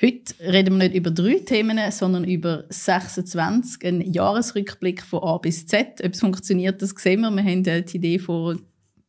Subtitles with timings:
[0.00, 5.66] Heute reden wir nicht über drei Themen, sondern über 26, ein Jahresrückblick von A bis
[5.66, 6.00] Z.
[6.04, 7.32] Ob es funktioniert, das sehen wir.
[7.32, 8.54] Wir haben die Idee vor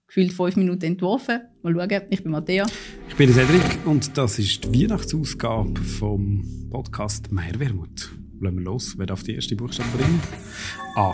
[0.07, 1.41] gefühlt fünf Minuten entworfen.
[1.61, 2.01] Mal schauen.
[2.09, 2.65] Ich bin Matthäa.
[3.07, 8.09] Ich bin Cedric und das ist die Weihnachtsausgabe vom Podcast Meierwermut.
[8.41, 8.95] Lassen wir los.
[8.97, 10.19] Wer darf die erste Buchstabe bringen?
[10.95, 11.13] A.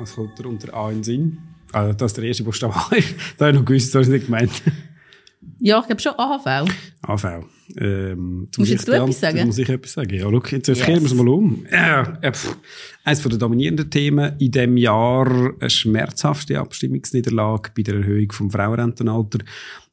[0.00, 1.38] Was kommt da unter A in Sinn?
[1.72, 2.88] Also, das ist der erste Buchstabe A.
[2.90, 4.62] das habe ich noch gewusst, das habe ich nicht gemeint.
[5.60, 6.70] Ja, ich glaube schon AHV.
[7.02, 7.44] AV.
[7.78, 9.46] Ähm, Musst jetzt du etwas sagen?
[9.46, 10.14] Muss ich etwas sagen.
[10.14, 10.80] Ja, schau, jetzt yes.
[10.80, 11.66] kehren wir es mal um.
[11.70, 12.32] Ja, äh,
[13.04, 19.38] eines der dominierenden Themen in diesem Jahr eine schmerzhafte Abstimmungsniederlage bei der Erhöhung vom Frauenrentenalter.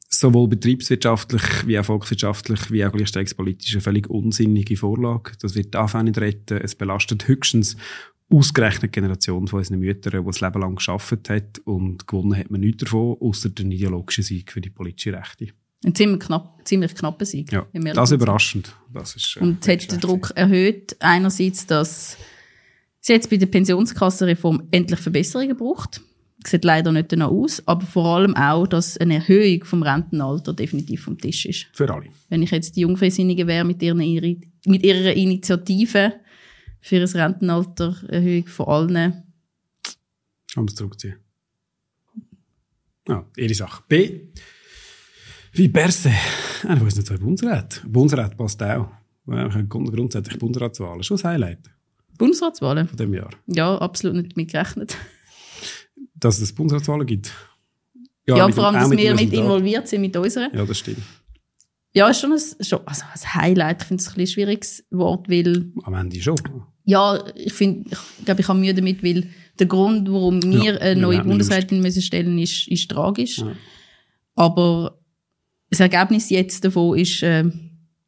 [0.08, 5.32] Sowohl betriebswirtschaftlich wie auch volkswirtschaftlich wie auch gleichstellungspolitisch eine völlig unsinnige Vorlage.
[5.40, 6.58] Das wird die AV nicht retten.
[6.58, 7.76] Es belastet höchstens
[8.32, 12.50] ausgerechnet die Generation von unseren Müttern, die das Leben lang gearbeitet hat und gewonnen hat
[12.50, 15.48] man nichts davon, außer den ideologischen Sieg für die politische Rechte.
[15.84, 17.52] Ein ziemlich, knapp, ziemlich knapper Sieg.
[17.52, 18.74] Ja, das ist überraschend.
[18.92, 22.16] Das ist, äh, und es hat den Druck erhöht, einerseits, dass
[23.00, 26.00] es jetzt bei der Pensionskassenreform endlich Verbesserungen braucht.
[26.44, 31.02] Sieht leider nicht danach aus, aber vor allem auch, dass eine Erhöhung vom Rentenalter definitiv
[31.02, 31.66] vom Tisch ist.
[31.72, 32.06] Für alle.
[32.28, 33.98] Wenn ich jetzt die Jungfreisinnigen wäre mit, ihren,
[34.66, 36.14] mit ihrer Initiative
[36.82, 39.22] für ein Rentenalter Erhöhung von allen.
[40.54, 41.16] Haben wir zurückziehen.
[43.08, 43.82] Ja, ihre Sache.
[43.88, 44.28] B.
[45.52, 46.12] Wie Berse.
[46.64, 47.90] Einer von unseren zwei Bundesräten.
[47.90, 48.88] Bundesrat passt auch.
[49.68, 51.02] Grundsätzlich Bundesratswahlen.
[51.02, 51.70] Schon ein Highlight.
[52.18, 52.88] Bundesratswahlen?
[52.88, 53.30] Von dem Jahr.
[53.46, 54.96] Ja, absolut nicht damit gerechnet.
[56.14, 57.32] Dass es Bundesratswahlen gibt.
[58.26, 60.54] Ja, ja vor allem, dass wir mit involviert sind mit unseren.
[60.54, 61.02] Ja, das stimmt.
[61.94, 63.82] Ja, ist schon ein, schon, also ein Highlight.
[63.82, 65.72] Ich finde es ein bisschen schwieriges Wort, weil...
[65.82, 66.36] Am Ende schon.
[66.84, 70.80] Ja, ich finde, ich glaube, ich habe Mühe damit, weil der Grund, warum wir ja,
[70.80, 73.38] eine neue Bundesrätin müssen stellen, ist, ist tragisch.
[73.38, 73.54] Ja.
[74.34, 74.98] Aber
[75.70, 77.44] das Ergebnis jetzt davon ist äh,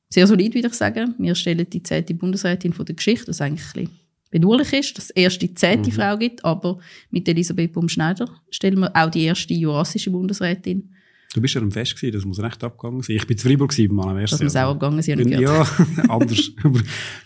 [0.08, 1.14] sehr solid, würde ich sagen.
[1.19, 4.00] Wir stellen die zehnte Bundesrätin von der Geschichte, was eigentlich ein bisschen
[4.31, 5.94] bedauerlich ist, dass es erst die zehnte mhm.
[5.94, 6.78] Frau gibt, aber
[7.11, 10.94] mit Elisabeth Baum-Schneider stellen wir auch die erste jurassische Bundesrätin.
[11.34, 13.17] Du bist ja am Fest gewesen, das muss recht abgegangen sein.
[13.17, 15.62] Ich bin zu Freiburg gewesen, mal am ersten Das muss auch abgegangen sein, Ja,
[16.09, 16.53] anders.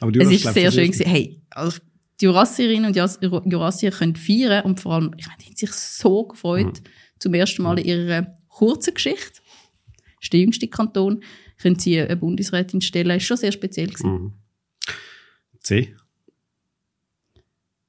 [0.01, 1.07] aber du es ist sehr schön gewesen.
[1.07, 1.79] Hey, also
[2.19, 6.25] die Jurassierinnen und Jurassier können feiern und vor allem, ich meine, die haben sich so
[6.25, 7.19] gefreut, mhm.
[7.19, 9.43] zum ersten Mal in ihrer kurzen Geschichte.
[9.93, 11.23] Das ist der jüngste Kanton.
[11.59, 13.09] Können sie eine Bundesrätin stellen.
[13.09, 14.11] Das ist schon sehr speziell gewesen.
[14.11, 14.33] Mhm.
[15.61, 15.95] C.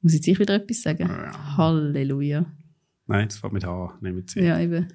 [0.01, 1.07] Muss ich jetzt wieder etwas sagen?
[1.07, 1.55] Ja.
[1.55, 2.45] Halleluja.
[3.07, 4.45] Nein, das fängt mit H, nicht mit C.
[4.45, 4.87] Ja, eben.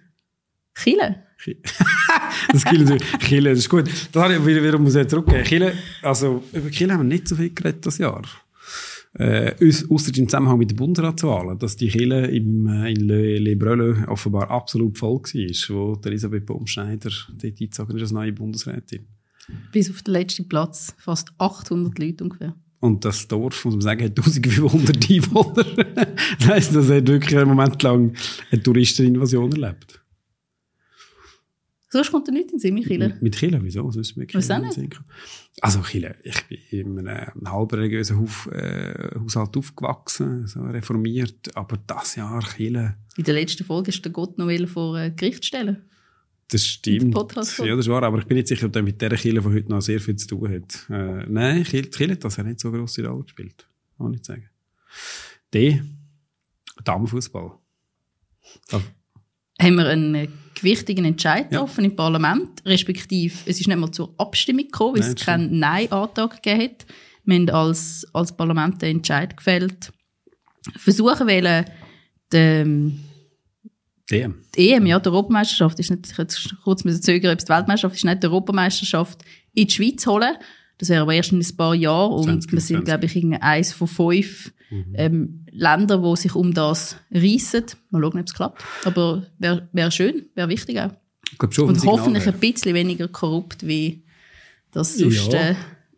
[0.74, 1.22] Chile.
[2.52, 3.88] das Chile, Chile, das ist gut.
[4.12, 5.44] Das habe ich wieder, muss ich zurückgeben.
[5.44, 8.22] Chile, also, über Chile haben wir nicht so viel geredet das Jahr.
[9.16, 9.54] Äh,
[9.90, 14.04] außer im Zusammenhang mit den Bundesratswahlen, dass die Chile im, äh, in Le, Le Brele
[14.08, 19.06] offenbar absolut voll war, wo Elisabeth Baumschneider dort eingezogen ist als neue Bundesrätin.
[19.70, 22.56] Bis auf den letzten Platz, fast 800 Leute ungefähr.
[22.80, 25.64] Und das Dorf, muss man sagen, hat 1500 Einwohner.
[26.38, 28.14] das heisst, das hat wirklich einen Moment lang
[28.50, 30.03] eine Touristeninvasion erlebt.
[31.94, 33.16] Sonst kommt er nicht in den Sinn, mit Chile.
[33.20, 33.88] Mit Chile, wieso?
[33.88, 35.00] Sonst mit Chile nicht?
[35.60, 41.78] Also Chile, ich bin in einem halb religiösen Haus, äh, Haushalt aufgewachsen, so reformiert, aber
[41.86, 42.96] das Jahr Chile...
[43.16, 45.84] In der letzten Folge ist der Gott noch vor äh, Gericht stellen.
[46.48, 47.14] Das stimmt.
[47.14, 49.68] Ja, das war, aber ich bin nicht sicher, ob der mit dieser Chile von heute
[49.68, 50.90] noch sehr viel zu tun hat.
[50.90, 53.68] Äh, nein, Chile, Chile hat das ja nicht so grosse Rolle gespielt.
[53.96, 54.48] Kann ich nicht sagen.
[55.54, 55.80] D.
[56.82, 57.52] Damenfußball.
[59.60, 61.90] Haben wir einen gewichtigen Entscheid getroffen ja.
[61.90, 66.42] im Parlament, respektive es ist nicht mal zur Abstimmung gekommen, weil Nein, es keinen Nein-Antrag
[66.42, 66.86] gegeben hat.
[67.24, 69.92] Wir haben als, als Parlament den Entscheid gefällt,
[70.76, 71.64] versuchen wollen,
[72.32, 73.04] den,
[74.10, 74.34] EM.
[74.56, 77.52] Die EM, ja, die Europameisterschaft ist nicht, ich jetzt kurz müssen zögern, ob es die
[77.52, 79.22] Weltmeisterschaft ist, nicht die Europameisterschaft
[79.54, 80.34] in die Schweiz holen.
[80.78, 83.72] Das wäre aber erst in ein paar Jahren und 20, wir sind, glaube ich, eins
[83.72, 84.94] von fünf mhm.
[84.94, 87.64] ähm, Ländern, die sich um das reissen.
[87.90, 88.64] Mal schauen, ob es klappt.
[88.84, 90.90] Aber wäre wär schön, wäre wichtig auch.
[91.50, 94.04] Schon, und hoffentlich ein bisschen weniger korrupt, wie
[94.70, 95.50] das sonst ja.
[95.50, 95.54] äh,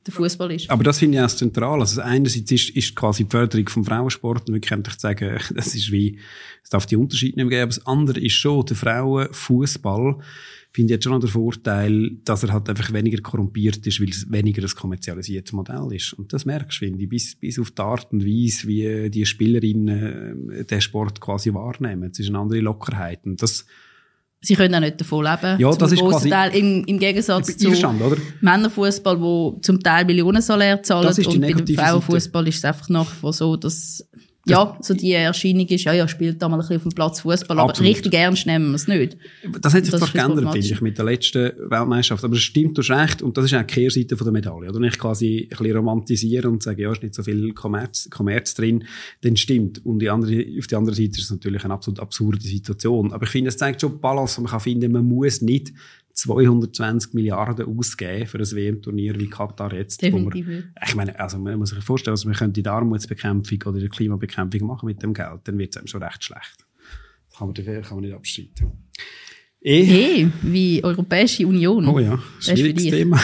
[0.07, 0.71] der Fußball ist.
[0.71, 1.81] Aber das finde ich auch zentral.
[1.81, 5.91] Also einerseits ist, ist quasi die Förderung vom Frauensport, und wir können sagen, das ist
[5.91, 6.19] wie,
[6.63, 10.19] es darf die Unterschiede nicht mehr geben, aber das andere ist schon, der Frauenfußball
[10.77, 14.31] finde ich jetzt schon den Vorteil, dass er halt einfach weniger korrumpiert ist, weil es
[14.31, 16.13] weniger ein kommerzialisiertes Modell ist.
[16.13, 19.25] Und das merkst du, finde ich, bis, bis auf die Art und Weise, wie die
[19.25, 22.11] Spielerinnen äh, den Sport quasi wahrnehmen.
[22.13, 23.25] Es ist eine andere Lockerheit.
[23.25, 23.65] Und das,
[24.43, 25.59] Sie können auch nicht davon leben.
[25.59, 27.71] Ja, das ist quasi, Teil, im, im Gegensatz zu
[28.43, 31.09] Männerfußball, wo zum Teil Millionen Salär zahlen.
[31.09, 34.07] und bei Frauenfußball ist es einfach nach wie so, dass
[34.49, 37.21] ja, so die Erscheinung ist, ja, ja, spielt da mal ein bisschen auf dem Platz
[37.21, 39.17] Fußball, aber richtig ernst nehmen wir es nicht.
[39.61, 42.25] Das hat sich das doch geändert, finde ich, mit der letzten Weltmeisterschaft.
[42.25, 44.69] Aber es stimmt, du hast recht, und das ist auch die Kehrseite von der Medaille.
[44.69, 48.09] Oder wenn ich quasi ein bisschen romantisiere und sage, ja, ist nicht so viel Kommerz,
[48.11, 48.85] Kommerz drin,
[49.23, 49.85] dann stimmt.
[49.85, 53.13] Und die andere, auf der anderen Seite ist es natürlich eine absolut absurde Situation.
[53.13, 55.73] Aber ich finde, es zeigt schon Balance, man kann finden, man muss nicht
[56.17, 60.01] 220 Milliarden ausgeben für ein WM-Turnier wie Katar jetzt.
[60.01, 60.47] Definitiv.
[60.47, 63.89] Wir, ich meine, also man muss sich vorstellen, also man könnte die Armutsbekämpfung oder die
[63.89, 66.67] Klimabekämpfung machen mit dem Geld, dann wird es einem schon recht schlecht.
[67.29, 68.73] Das kann man, kann man nicht abstreiten.
[69.63, 69.85] Eh.
[69.85, 71.87] Hey, wie Europäische Union.
[71.89, 73.21] Oh ja, schwieriges Thema.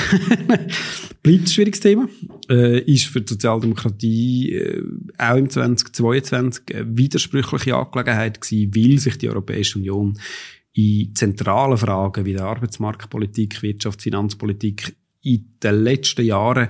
[1.23, 2.09] Bleibt ein schwieriges Thema.
[2.51, 4.83] Äh, ist für die Sozialdemokratie äh,
[5.19, 10.19] auch im 2022 eine widersprüchliche Angelegenheit gewesen, weil sich die Europäische Union
[10.75, 16.69] in zentralen Fragen wie der Arbeitsmarktpolitik, Wirtschafts-, Finanzpolitik in den letzten Jahren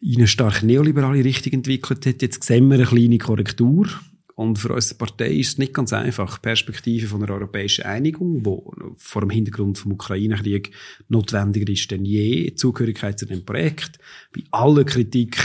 [0.00, 2.22] in eine stark neoliberale Richtung entwickelt hat.
[2.22, 3.88] Jetzt sehen wir eine kleine Korrektur.
[4.34, 6.40] Und für unsere Partei ist es nicht ganz einfach.
[6.40, 10.72] Perspektive von einer europäischen Einigung, wo vor dem Hintergrund vom Ukraine-Krieg
[11.08, 13.98] notwendiger ist denn je, Zugehörigkeit zu dem Projekt,
[14.34, 15.36] bei aller Kritik,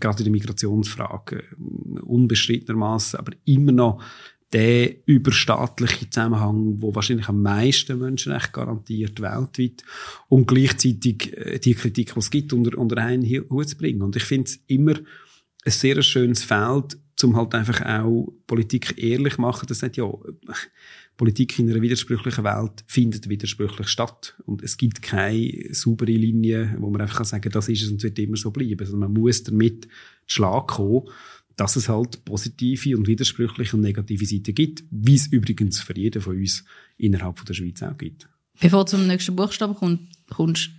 [0.00, 1.44] gerade in der Migrationsfrage,
[2.02, 4.02] unbestrittenermaßen, aber immer noch
[4.52, 9.82] der überstaatliche Zusammenhang, wo wahrscheinlich am meisten Menschenrechte garantiert weltweit
[10.28, 14.02] und gleichzeitig äh, die Kritik, die es gibt, unter, unter einen Hut zu bringen.
[14.02, 14.94] Und ich finde es immer
[15.64, 19.66] ein sehr schönes Feld, um halt einfach auch Politik ehrlich machen.
[19.68, 20.06] Das sagt ja,
[21.16, 24.36] Politik in einer widersprüchlichen Welt findet widersprüchlich statt.
[24.44, 28.02] Und es gibt keine saubere Linie, wo man einfach sagen kann, das ist es und
[28.02, 28.78] wird immer so bleiben.
[28.78, 29.88] Also man muss damit
[30.26, 31.08] Schlag kommen
[31.56, 36.20] dass es halt positive und widersprüchliche und negative Seiten gibt, wie es übrigens für jeden
[36.20, 36.64] von uns
[36.98, 38.28] innerhalb von der Schweiz auch gibt.
[38.60, 40.70] Bevor du zum nächsten Buchstaben kommst,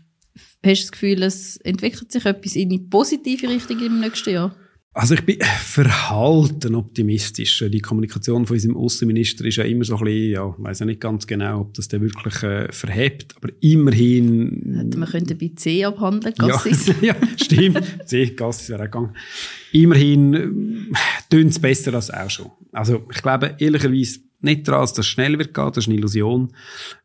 [0.64, 4.56] hast du das Gefühl, es entwickelt sich etwas in die positive Richtung im nächsten Jahr?
[4.98, 7.64] Also ich bin verhalten optimistisch.
[7.72, 10.86] Die Kommunikation von unserem Außenminister ist ja immer so ein bisschen, ja, ich weiß ja
[10.88, 14.90] nicht ganz genau, ob das der wirklich äh, verhebt, aber immerhin...
[14.98, 16.88] Man könnte bei C abhandeln, Gassis.
[16.88, 17.84] Ja, ja stimmt.
[18.06, 19.16] C, Gassis wäre auch gegangen.
[19.72, 20.50] Immerhin äh,
[21.30, 22.52] tönt es besser als auch schon.
[22.72, 26.56] Also ich glaube ehrlicherweise nicht daran, dass das schnell wird gehen, das ist eine Illusion.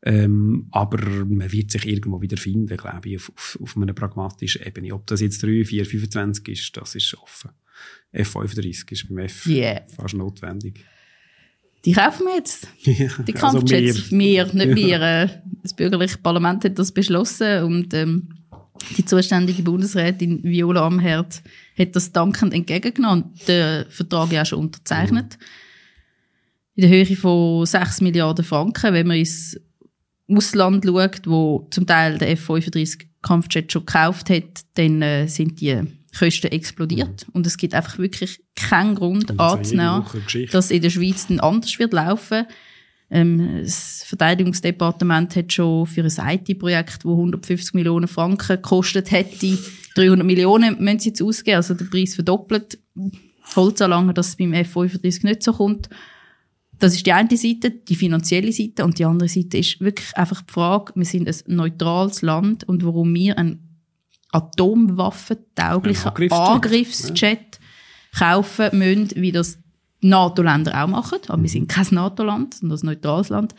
[0.03, 4.63] Ähm, aber man wird sich irgendwo wieder finden, glaube ich, auf, auf, auf einer pragmatischen
[4.63, 4.95] Ebene.
[4.95, 7.51] Ob das jetzt 3, 4, 25 ist, das ist offen.
[8.15, 9.81] F35 ist beim F yeah.
[9.89, 10.85] fast notwendig.
[11.85, 12.69] Die kaufen wir jetzt.
[13.27, 13.97] Die Kampfjets.
[13.97, 14.19] Also wir.
[14.19, 15.01] wir, nicht wir.
[15.01, 15.29] Äh,
[15.63, 18.29] das bürgerliche Parlament hat das beschlossen und ähm,
[18.97, 21.43] die zuständige Bundesrätin Viola Amherd
[21.79, 25.39] hat das dankend entgegengenommen und den Vertrag ja auch schon unterzeichnet.
[25.39, 25.47] Mhm.
[26.75, 29.61] In der Höhe von 6 Milliarden Franken, wenn man ins
[30.29, 35.81] Ausland schaut, wo zum Teil der F-35 Kampfjet schon gekauft hat, dann äh, sind die
[36.17, 37.27] Kosten explodiert.
[37.27, 37.33] Mhm.
[37.33, 40.05] Und es gibt einfach wirklich keinen Grund anzunehmen,
[40.51, 42.47] dass in der Schweiz dann anders wird laufen.
[43.11, 49.59] Ähm, das Verteidigungsdepartement hat schon für ein IT-Projekt, das 150 Millionen Franken gekostet hätte,
[49.95, 52.79] 300 Millionen müssen sie jetzt ausgeben, also der Preis verdoppelt.
[53.55, 55.91] Holz so lange, dass es beim F-35 nicht so kommt.
[56.79, 60.41] Das ist die eine Seite, die finanzielle Seite, und die andere Seite ist wirklich einfach
[60.43, 63.72] die Frage, wir sind ein neutrales Land und warum wir ein
[64.33, 68.19] atomwaffentauglichen Angriffsjet, Angriffsjet ja.
[68.19, 69.59] kaufen müssen, wie das
[70.01, 71.19] NATO-Länder auch machen.
[71.29, 73.55] Aber wir sind kein NATO-Land, sondern ein neutrales Land.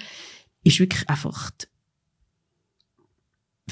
[0.63, 1.51] Ist wirklich einfach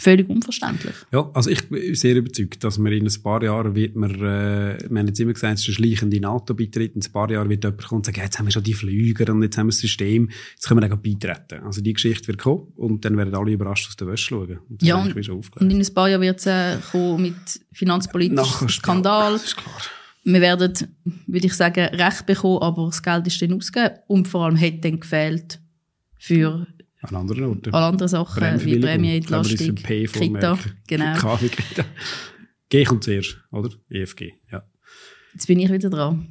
[0.01, 0.95] völlig unverständlich.
[1.12, 4.77] Ja, also ich bin sehr überzeugt, dass man in ein paar Jahren wird man, äh,
[4.89, 7.63] wir haben jetzt immer gesagt, es ist ein schleichende NATO-Beitritt, in ein paar Jahren wird
[7.63, 9.79] jemand kommen und sagen, jetzt haben wir schon die Flüger und jetzt haben wir das
[9.79, 11.63] System, jetzt können wir dann beitreten.
[11.63, 14.60] Also die Geschichte wird kommen und dann werden alle überrascht aus der Wäsche schauen.
[14.70, 19.34] Und ja, und, und, in ein paar Jahren wird es äh, kommen mit finanzpolitischen Skandal.
[19.34, 19.75] Das ist klar.
[20.24, 20.74] Wir werden,
[21.25, 24.84] würde ich sagen, Recht bekommen, aber das Geld ist dann ausgegeben und vor allem hat
[24.84, 25.60] dann gefehlt
[26.20, 26.67] für
[27.01, 27.74] an anderen Orten.
[27.74, 31.38] An anderen Sachen, wie Prämieentlastung, Kita, genau.
[31.38, 31.86] Kita.
[32.70, 33.70] G kommt zuerst, oder?
[33.89, 34.63] EFG, ja.
[35.34, 36.27] Jetzt bin ich wieder dran.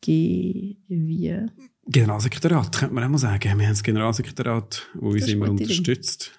[0.00, 1.46] G wie?
[1.86, 3.42] Generalsekretariat, könnte man auch mal sagen.
[3.42, 6.32] Wir haben das Generalsekretariat, das uns immer unterstützt.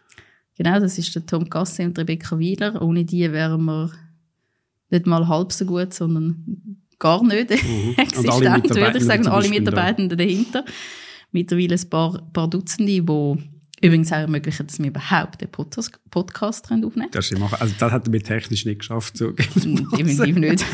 [0.57, 2.81] Genau, das ist der Tom Gasse und Rebecca Wieler.
[2.81, 3.91] Ohne die wären wir
[4.89, 7.93] nicht mal halb so gut, sondern gar nicht mhm.
[7.97, 9.27] existent, würde ich sagen.
[9.27, 10.65] Alle Mitarbeitenden dahinter
[11.31, 13.37] mittlerweile ein paar, paar Dutzende, die
[13.81, 17.43] übrigens auch ermöglichen, dass wir überhaupt den Podcast, aufnehmen Das können.
[17.59, 19.17] Also das hat wir technisch nicht geschafft.
[19.17, 19.31] So.
[19.31, 20.65] Definitiv nicht.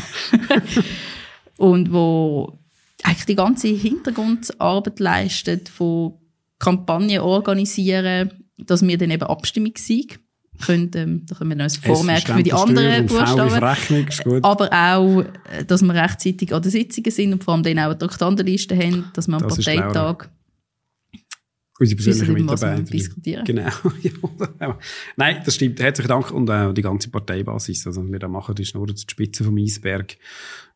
[1.56, 2.58] Und wo
[3.02, 6.14] eigentlich die ganze Hintergrundarbeit leistet, von
[6.58, 10.20] Kampagnen organisieren, dass wir dann eben Abstimmungssieg
[10.60, 14.44] können, ähm, da können wir noch ein Vormerken für die anderen Buchstaben.
[14.44, 17.84] Aber auch, äh, dass wir rechtzeitig an den Sitzungen sind und vor allem dann auch
[17.84, 20.28] eine Traktandenliste haben, dass wir am Parteitag
[21.80, 22.82] Unsere persönlichen Mitarbeiter.
[22.82, 23.44] diskutieren.
[23.44, 23.70] Genau.
[25.16, 25.80] Nein, das stimmt.
[25.80, 27.86] Herzlichen Dank und auch die ganze Parteibasis.
[27.86, 30.16] Also, was wir da machen, ist nur die Spitze vom Eisberg.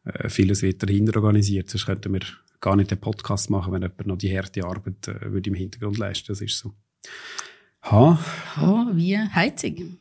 [0.04, 1.70] Äh, vieles wird dahinter organisiert.
[1.70, 2.20] Sonst könnten wir
[2.60, 5.98] gar nicht den Podcast machen, wenn jemand noch die harte Arbeit äh, würde im Hintergrund
[5.98, 6.26] leisten.
[6.28, 6.72] Das ist so.
[7.82, 8.18] Ha.
[8.56, 9.98] Ha, wie Heizung.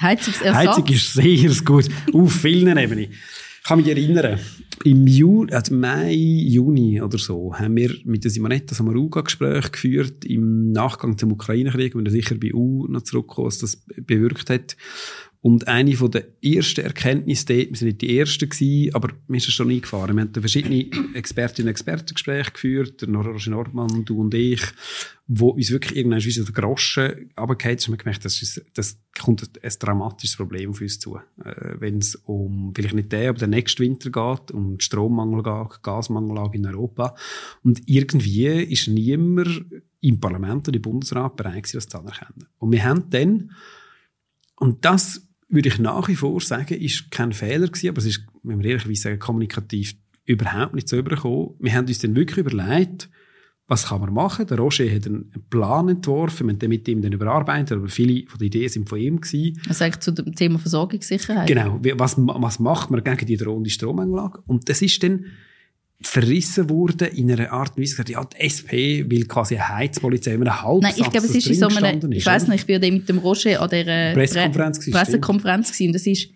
[0.00, 0.54] Heizungsersatz.
[0.54, 1.88] Heizung ist sehr gut.
[2.12, 3.12] Auf vielen Ebenen.
[3.64, 4.38] Ich kann mich erinnern,
[4.84, 10.26] im Juni, also Mai, Juni oder so, haben wir mit der Simonetta Samaruga Gespräch geführt
[10.26, 14.76] im Nachgang zum Ukraine-Krieg, wenn er sicher bei U noch zurückkommt, was das bewirkt hat.
[15.40, 19.48] Und eine von der ersten Erkenntnisse dort, wir sind nicht die ersten gewesen, aber ist
[19.48, 20.16] es schon eingefahren.
[20.16, 24.60] Wir haben verschiedene Expertinnen und Expertengespräche geführt, der Roger Nordmann, du und ich,
[25.26, 27.88] wo uns wirklich irgendwann so der Groschen runtergefallen ist.
[27.88, 31.16] Und wir gemerkt, das, ist, das kommt ein, dramatisches Problem auf uns zu.
[31.42, 35.82] Äh, Wenn es um, vielleicht nicht der, aber der nächste Winter geht, um Strommangel geht,
[35.82, 37.14] Gasmangellage in Europa.
[37.62, 39.64] Und irgendwie ist niemand
[40.00, 42.46] im Parlament oder im Bundesrat bereit das zu anerkennen.
[42.58, 43.52] Und wir haben dann,
[44.56, 48.26] und das würde ich nach wie vor sagen, ist kein Fehler gewesen, aber es ist,
[48.42, 49.94] wenn wir ehrlich sagen, kommunikativ
[50.26, 51.54] überhaupt nicht so übergekommen.
[51.60, 53.08] Wir haben uns dann wirklich überlegt,
[53.66, 54.46] was kann man machen?
[54.46, 58.38] Der Roger hat einen Plan entworfen, wir haben mit ihm dann überarbeitet, aber viele von
[58.38, 59.60] den Ideen sind von ihm gewesen.
[59.68, 61.46] Also eigentlich zu dem Thema Versorgungssicherheit.
[61.46, 61.80] Genau.
[61.94, 64.42] Was, was macht man gegen die drohende Stromanlage?
[64.46, 65.24] Und das ist dann
[66.02, 70.34] verrissen wurde in einer Art und Weise gesagt, ja, die SP will quasi eine Heizpolizei,
[70.34, 72.82] immer einen Halbsatz, Nein, ich glaube, es ist in so einem, ich weiß nicht, ich
[72.82, 76.30] war mit dem Roger an der Pressekonferenz, Pre Pressekonferenz gewesen, das ist,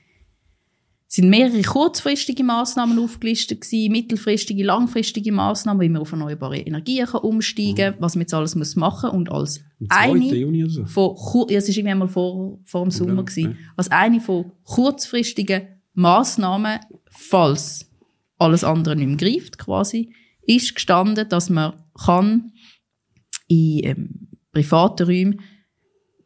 [1.11, 7.23] sind mehrere kurzfristige Maßnahmen aufgelistet gewesen, mittelfristige, langfristige Maßnahmen, wie man auf erneuerbare Energien kann
[7.23, 7.97] umsteigen, mhm.
[7.99, 10.85] was man jetzt alles muss machen und als eine Juni so.
[10.85, 11.17] von,
[11.49, 13.59] ja, es ist irgendwie einmal vor, vor dem Sommer ja, gewesen, okay.
[13.77, 15.63] als eine von kurzfristigen
[15.95, 16.79] Maßnahmen,
[17.11, 17.91] falls
[18.37, 20.13] alles andere nicht mehr greift, quasi,
[20.43, 21.73] ist gestanden, dass man
[22.05, 22.53] kann
[23.49, 25.41] in ähm, privaten Räumen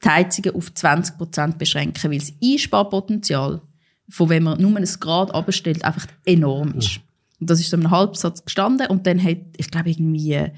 [0.04, 3.62] die Heizungen auf 20% beschränken, weil das Einsparpotenzial,
[4.08, 7.00] von wenn man nur ein Grad abstellt, einfach enorm ist.
[7.40, 10.50] Und das ist so ein Halbsatz gestanden und dann hat, ich glaube, irgendwie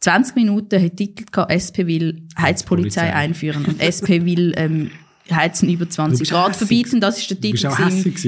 [0.00, 4.90] 20 Minuten hat Titel gehabt, SP will Heizpolizei einführen und SP will ähm,
[5.30, 6.58] Heizen über 20 Grad hässig.
[6.58, 7.66] verbieten, das ist der Titel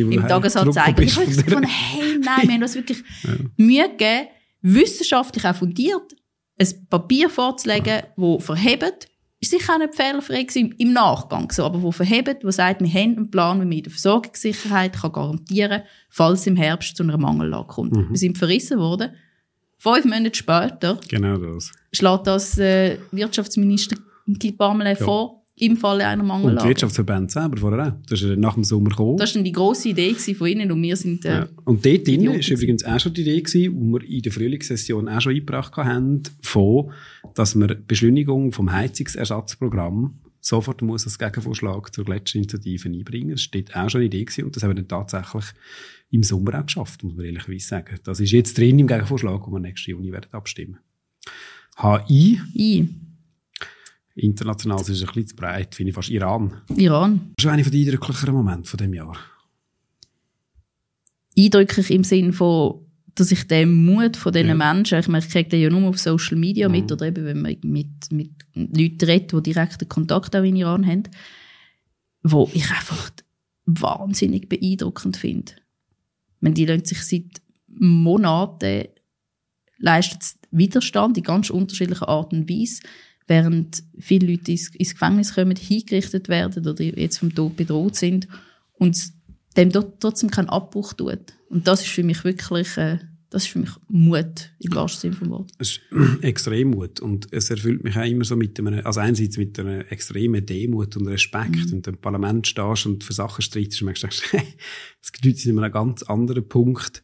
[0.00, 1.03] im, im Tagesanzeiger.
[1.03, 3.31] Ich habe gefunden, hey, nein, wir haben das wirklich ja.
[3.57, 4.29] Mühe gegeben,
[4.62, 6.17] wissenschaftlich auch fundiert,
[6.61, 9.09] ein Papier vorzulegen, das verhebt,
[9.40, 12.88] ist sicher auch nicht fehlerfrei gewesen, im Nachgang so, aber wo verhebt, wo sagt, wir
[12.88, 17.04] haben einen Plan, wie man in der Versorgungssicherheit kann garantieren kann, falls im Herbst zu
[17.04, 17.92] einer Mangellage kommt.
[17.92, 18.11] Mhm.
[18.11, 19.11] Wir sind verrissen worden.
[19.78, 21.71] Fünf Monate später genau das.
[21.92, 25.04] schlägt das äh, Wirtschaftsminister Guy Parmelin ja.
[25.04, 26.57] vor, im Falle einer Mangellage.
[26.57, 27.93] Und die Wirtschaftsverbände selber vorher auch.
[28.09, 29.17] Das ist nach dem Sommer gekommen.
[29.19, 31.49] Das war die grosse Idee von ihnen und wir sind äh, ja.
[31.65, 35.09] Und dort drin war übrigens auch schon die Idee, gewesen, die wir in der Frühlingssession
[35.09, 36.91] auch schon eingebracht haben, von,
[37.35, 43.33] dass wir Beschleunigung vom Heizungsersatzprogramm sofort muss als Gegenvorschlag zur Gletscherinitiative einbringen.
[43.33, 45.45] Das steht auch schon eine Idee gewesen und das haben wir dann tatsächlich
[46.11, 47.99] im Sommer auch geschafft, muss man ehrlicherweise sagen.
[48.05, 50.79] Das ist jetzt drin im Gegenvorschlag, wo wir nächsten Juni werden abstimmen.
[51.77, 52.41] HI.
[52.55, 52.88] I.
[54.19, 56.11] International ist es ein bisschen zu breit, finde ich fast.
[56.11, 56.61] Iran.
[56.77, 57.33] Iran.
[57.37, 59.17] Das ist einer der eindrücklicheren Momente von dem Jahr.
[61.37, 64.55] Eindrücklich im Sinne von, dass ich den Mut von diesen ja.
[64.55, 66.75] Menschen, ich meine, ich kriege den ja nur auf Social Media mhm.
[66.75, 70.87] mit, oder eben, wenn man mit, mit Leuten redet, die direkten Kontakt auch in Iran
[70.87, 71.05] haben,
[72.23, 73.11] wo ich einfach
[73.67, 75.53] wahnsinnig beeindruckend finde.
[76.41, 78.89] Wenn die Leute sich seit Monaten
[79.79, 82.81] leisten Widerstand in ganz unterschiedlichen Arten und Weise
[83.29, 88.27] während viele Leute ins, ins Gefängnis kommen, hingerichtet werden oder jetzt vom Tod bedroht sind
[88.79, 88.99] und
[89.57, 91.35] dem trotzdem keinen Abbruch tut.
[91.49, 92.99] Und das ist für mich wirklich, äh,
[93.31, 95.53] das ist für mich Mut, im wahrsten Sinne vom Wort.
[95.59, 95.81] Es ist
[96.23, 99.91] extrem Mut und es erfüllt mich auch immer so mit einem, also einerseits mit einer
[99.93, 101.83] extremen Demut und Respekt, mhm.
[101.83, 104.53] du im Parlament stehst und für Sachen streitest und merkst, Leute,
[105.23, 107.03] die sind an einem ganz anderen Punkt.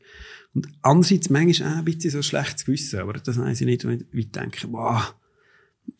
[0.55, 4.05] Und andererseits manchmal auch ein bisschen so schlechtes Gewissen, aber das weiß ich nicht, wenn
[4.13, 5.15] ich denke, wow,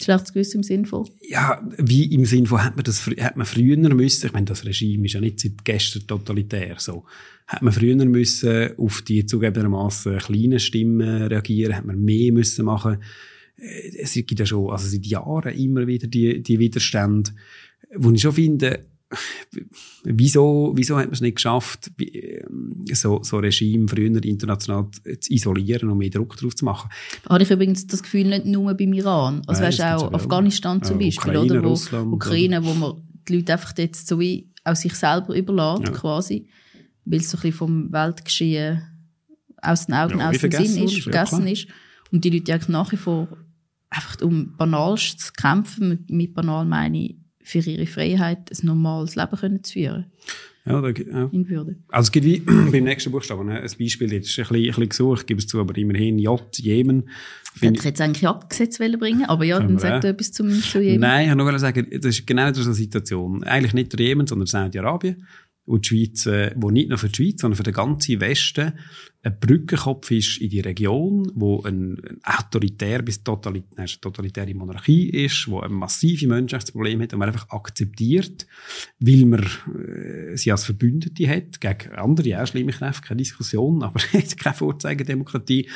[0.01, 1.09] Schlechtes Gewissen im Sinn von?
[1.21, 4.65] Ja, wie im Sinn von, hat man das, hat man früher müssen, ich meine, das
[4.65, 7.05] Regime ist ja nicht seit gestern totalitär so,
[7.47, 13.03] hat man früher müssen auf die zugegebenermaßen kleinen Stimmen reagieren, hat man mehr müssen machen.
[13.57, 17.31] Äh, es gibt ja schon, also seit Jahren immer wieder die, die Widerstände,
[17.95, 18.87] wo ich schon finde,
[20.05, 24.89] wieso, wieso hat man es nicht geschafft, ähm, so, so Regime früher international
[25.21, 26.91] zu isolieren und mehr Druck drauf zu machen?
[27.29, 29.43] Habe ich übrigens das Gefühl nicht nur beim Iran.
[29.47, 31.65] Also weißt auch Afghanistan zum Beispiel, Ukraine, oder?
[31.65, 32.95] Wo, Russland, Ukraine, wo man
[33.29, 35.93] die Leute einfach jetzt so wie auch sich selber überladen, ja.
[35.93, 36.49] quasi,
[37.05, 38.83] weil es so ein bisschen vom Weltgeschehen
[39.61, 41.69] aus den Augen, ja, aus dem Sinn ist, vergessen ist.
[42.11, 43.29] Und die Leute eigentlich nach wie vor
[43.91, 49.15] einfach um Banalst zu kämpfen, mit, mit banal meine ich, für ihre Freiheit ein normales
[49.15, 50.07] Leben können zu führen.
[50.67, 51.29] Ja, da, ja.
[51.31, 51.77] In Würde.
[51.89, 52.39] Also es gibt wie
[52.73, 55.47] beim nächsten Buchstaben ne, ein Beispiel, das ist ein bisschen, ein bisschen gesucht, gebe es
[55.47, 57.11] zu, aber immerhin J, Jemen.
[57.61, 61.01] Hätte ich jetzt eigentlich Abgesetz bringen aber ja, dann sag du etwas zum, zu Jemen.
[61.01, 63.45] Nein, ich wollte nur sagen, das ist genau so eine Situation.
[63.45, 65.25] Eigentlich nicht der Jemen, sondern Saudi-Arabien
[65.67, 68.75] wo die Schweiz, äh, wo nicht nur für die Schweiz, sondern für den ganzen Westen
[69.23, 75.09] ein Brückenkopf ist in die Region, wo ein, ein autoritär bis totalit nein, totalitäre Monarchie
[75.09, 78.47] ist, wo ein massive Menschenrechtsproblem hat und man einfach akzeptiert,
[79.01, 84.01] weil man äh, sie als Verbündete hat, gegen andere auch schlimme Kräfte, keine Diskussion, aber
[84.01, 85.71] keine Vorzeigendemokratie.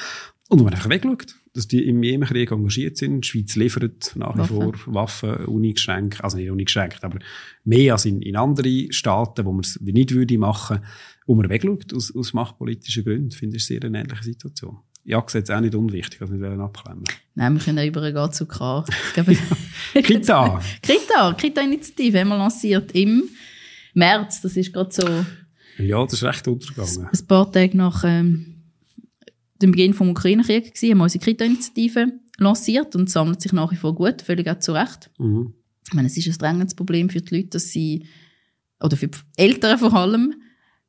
[0.50, 3.22] Und man einfach wegschaut, dass die im Jemenkrieg engagiert sind.
[3.24, 7.18] Die Schweiz liefert nach wie vor Waffen uneingeschränkt, also nicht uneingeschränkt, aber
[7.64, 10.78] mehr als in, in andere Staaten, wo man es nicht würde machen,
[11.26, 14.78] wo man wegschaut aus, aus machtpolitischen Gründen, finde ich sehr eine ähnliche Situation.
[15.04, 17.04] Ja, ist jetzt auch nicht unwichtig, also wir abklemmen.
[17.34, 18.84] Nein, wir können übergehen zu K.
[19.94, 20.60] Kita.
[20.82, 23.24] Kita, Kita-Initiative haben wir lanciert im
[23.94, 25.82] März, das ist gerade so...
[25.82, 27.08] Ja, das ist recht untergegangen.
[27.12, 28.04] Ein paar Tage nach...
[28.04, 28.57] Ähm,
[29.60, 33.76] dem Beginn des Ukraine-Kriegs gewesen, haben wir unsere Krita-Initiative lanciert und sammelt sich nach wie
[33.76, 35.10] vor gut, völlig auch zu Recht.
[35.18, 35.54] Mhm.
[35.86, 38.06] Ich meine, es ist ein drängendes Problem für die Leute, dass sie,
[38.80, 40.34] oder für die Eltern vor allem,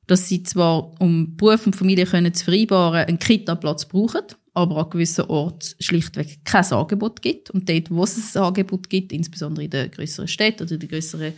[0.08, 4.22] dass sie zwar, um Beruf und Familie können zu vereinbaren, einen Kita-Platz brauchen,
[4.54, 7.50] aber an gewissen Orten schlichtweg kein Angebot gibt.
[7.52, 10.90] Und dort, wo es ein Angebot gibt, insbesondere in den größeren Städten oder in den
[10.90, 11.34] größeren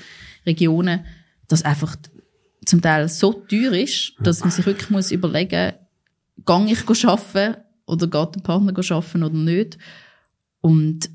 [0.45, 1.05] Regionen,
[1.47, 1.95] das einfach
[2.65, 5.73] zum Teil so teuer ist, dass man sich wirklich muss überlegen
[6.45, 9.77] gehe ich arbeiten oder geht der Partner arbeiten oder nicht.
[10.61, 11.09] Und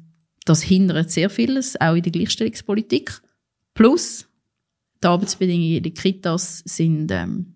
[0.44, 3.20] das hindert sehr vieles, auch in der Gleichstellungspolitik.
[3.75, 4.26] Plus,
[5.02, 7.54] die Arbeitsbedingungen in den Kitas sind ähm,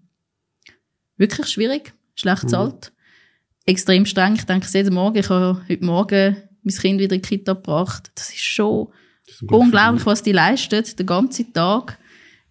[1.17, 3.73] wirklich schwierig, schlecht bezahlt, mhm.
[3.73, 4.35] extrem streng.
[4.35, 8.11] Ich denke jeden Morgen, ich habe heute Morgen mein Kind wieder in die Kita gebracht.
[8.15, 8.89] Das ist schon
[9.27, 11.99] das ist unglaublich, was die leisten, den ganzen Tag.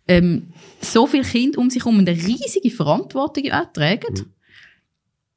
[0.08, 4.14] Ähm, so viele Kinder um sich herum eine riesige Verantwortung tragen.
[4.14, 4.34] Mhm.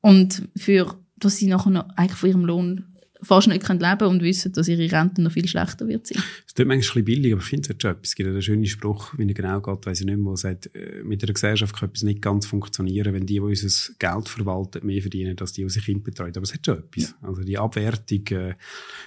[0.02, 4.22] Und für, dass sie nachher noch eigentlich von ihrem Lohn fast nicht leben können und
[4.22, 6.22] wissen, dass ihre Rente noch viel schlechter wird sein.
[6.46, 8.08] Es tut manchmal ein bisschen billig, aber ich finde es schon etwas.
[8.08, 10.74] Es gibt einen schönen Spruch, wie er genau geht, weiss ich nicht mehr, wo sagt,
[10.74, 14.84] äh, mit einer Gesellschaft kann etwas nicht ganz funktionieren, wenn die, die unser Geld verwalten,
[14.84, 16.32] mehr verdienen, als die, die unsere Kinder betreuen.
[16.34, 17.02] Aber es hat schon etwas.
[17.10, 17.28] Ja.
[17.28, 18.54] Also die Abwertung, äh,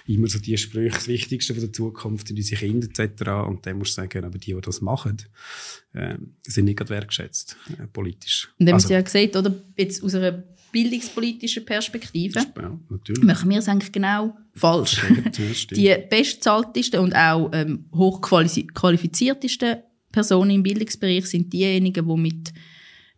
[0.06, 3.28] immer so die Sprüche, das Wichtigste von der Zukunft sind unsere Kinder etc.
[3.46, 5.18] Und dann musst du sagen, aber die, die das machen,
[5.92, 8.48] äh, sind nicht gerade wertgeschätzt, äh, politisch.
[8.58, 12.78] Und dann also, haben Sie ja gesagt, oder, jetzt aus einer bildungspolitischen Perspektive ja,
[13.22, 15.02] machen wir es eigentlich genau falsch.
[15.72, 19.76] die bestzahltesten und auch ähm, hochqualifiziertesten
[20.12, 22.52] Personen im Bildungsbereich sind diejenigen, die mit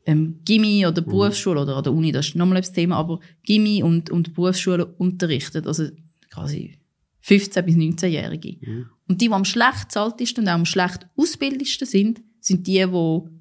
[0.06, 1.06] ähm, Gimmi oder mhm.
[1.06, 4.86] Berufsschule oder an der Uni, das ist nochmal das Thema, aber Gimmi und, und Berufsschule
[4.86, 5.88] unterrichten, also
[6.30, 6.78] quasi
[7.24, 8.56] 15- bis 19-Jährige.
[8.60, 8.86] Mhm.
[9.06, 13.37] Und die, die am schlecht zahltesten und auch am schlecht ausbildendsten sind, sind die, die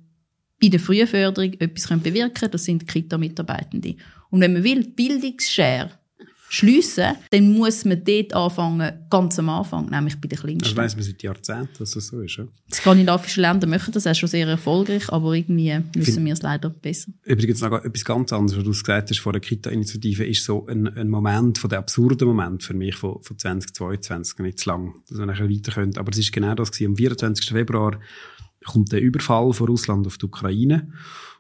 [0.60, 2.52] in der Frühförderung etwas bewirken können.
[2.52, 3.96] Das sind Kita-Mitarbeitende.
[4.30, 5.92] Und wenn man will, die Bildungsschere
[6.50, 10.76] schliessen, dann muss man dort anfangen, ganz am Anfang, nämlich bei den Kleinsten.
[10.76, 12.46] Das weiss man seit Jahrzehnten, dass das so ist, ja?
[12.70, 16.70] Die skandinavischen Länder machen das auch schon sehr erfolgreich, aber irgendwie müssen wir es leider
[16.70, 17.12] besser.
[17.26, 20.88] Übrigens noch etwas ganz anderes, was du gesagt hast vor der Kita-Initiative, ist so ein,
[20.88, 25.18] ein Moment, von der absurden Moment für mich von, von 2022, nicht zu lang, dass
[25.18, 25.98] wir nachher weiter können.
[25.98, 26.92] Aber es ist genau das gewesen.
[26.92, 27.50] Am 24.
[27.50, 28.00] Februar
[28.68, 30.92] kommt der Überfall von Russland auf die Ukraine.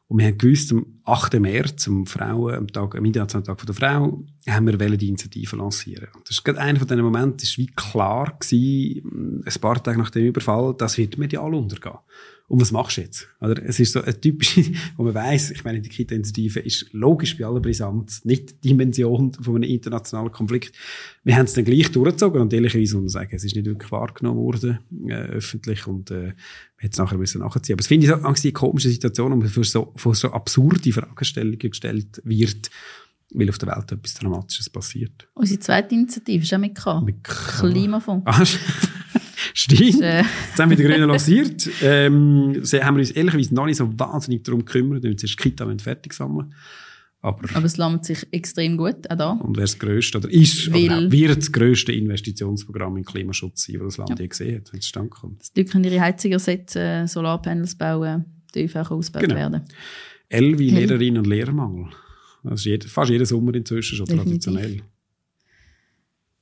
[0.10, 1.34] Und wir haben gewusst, am 8.
[1.40, 6.08] März, am Frauen, am Tag, am Internationalen Tag der Frau, haben wir die Initiative lancieren.
[6.16, 9.84] Und das ist gerade einer von diesen Momenten, das war wie klar gewesen, ein paar
[9.84, 11.98] Tage nach dem Überfall, das wird medial untergehen.
[12.49, 13.27] Und was machst du jetzt?
[13.41, 13.62] Oder?
[13.65, 14.57] Es ist so ein typisch,
[14.95, 19.33] wo man weiss, ich meine, die Kita-Initiative ist logisch bei aller Brisanz nicht die Dimension
[19.33, 20.73] von einem internationalen Konflikt.
[21.25, 23.91] Wir haben es dann gleich durchgezogen und ehrlicherweise muss man sagen, es ist nicht wirklich
[23.91, 26.33] wahrgenommen worden, äh, öffentlich, und, äh,
[26.77, 27.73] wir es nachher müssen nachziehen.
[27.73, 30.31] Aber es finde ich so, Angst, die komische Situation, wo man für so, für so
[30.31, 32.69] absurde Fragestellungen gestellt wird,
[33.31, 35.27] weil auf der Welt etwas Dramatisches passiert.
[35.33, 37.01] Unsere zweite Initiative ist auch mit K.
[37.01, 37.33] Mit K.
[37.60, 38.57] Klimafonds.
[39.54, 40.02] Stimmt.
[40.02, 40.19] Äh.
[40.19, 41.69] Jetzt haben wir die Grünen lanciert.
[41.82, 45.38] Ähm, sie haben wir uns ehrlicherweise noch nicht so wahnsinnig darum gekümmert, weil wir zuerst
[45.38, 46.54] Kita fertig sammeln
[47.28, 49.32] aber, aber es landet sich extrem gut, auch da.
[49.32, 53.80] Und wer das grösste, oder ist, Weil, oder wird das grösste Investitionsprogramm im Klimaschutz sein,
[53.80, 54.23] das das Land ja.
[54.23, 55.56] je gesehen hat, wenn es stand kommt.
[55.56, 59.36] Die Leute können ihre Heizung ersetzen, Solarpanels bauen, die ÖV ausgebaut genau.
[59.36, 59.62] werden.
[60.30, 61.88] Elvi Lehrerinnen und Lehrermangel.
[62.43, 64.43] Das ist jeder, fast jeden Sommer inzwischen schon Definitiv.
[64.45, 64.82] traditionell.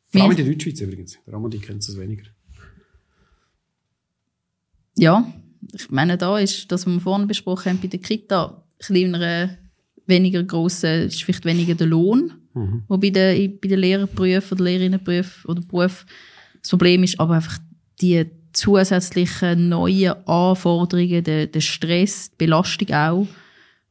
[0.07, 1.17] Vor allem in der Deutschschweiz übrigens.
[1.25, 2.23] Der Amadi kennt es weniger.
[4.97, 5.31] Ja,
[5.73, 9.57] ich meine, da ist das, was wir vorhin besprochen haben, bei der Kita, kleinere,
[10.07, 12.83] weniger grosse, ist vielleicht weniger der Lohn, mhm.
[12.87, 16.05] wo bei den, bei den Lehrerberufen oder Lehrerinnenberufen oder Beruf
[16.61, 17.59] das Problem ist, aber einfach
[18.01, 23.27] die zusätzlichen neuen Anforderungen, der, der Stress, die Belastung auch,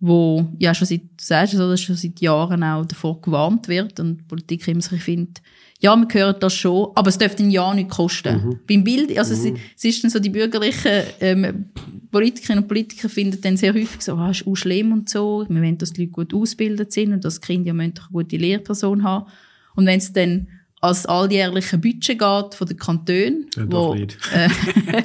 [0.00, 4.00] wo ja schon seit, du sagst es, oder, schon seit Jahren auch davor gewarnt wird.
[4.00, 5.40] Und die Politik immer sich findet,
[5.84, 8.36] ja, wir hören das schon, aber es dürfte ein Jahr nicht kosten.
[8.36, 8.60] Mhm.
[8.66, 9.56] Beim Bild, also mhm.
[9.56, 11.66] es, es, ist dann so, die bürgerlichen ähm,
[12.10, 15.60] Politikerinnen und Politiker finden dann sehr häufig so, ah, ist auch schlimm und so, wir
[15.60, 19.02] wollen, dass die Leute gut ausgebildet sind und dass die Kinder ja eine gute Lehrperson
[19.02, 19.30] haben.
[19.76, 20.48] Und wenn es dann
[20.80, 24.48] als alljährliche Budget geht von den Kantonen, ja, wo äh,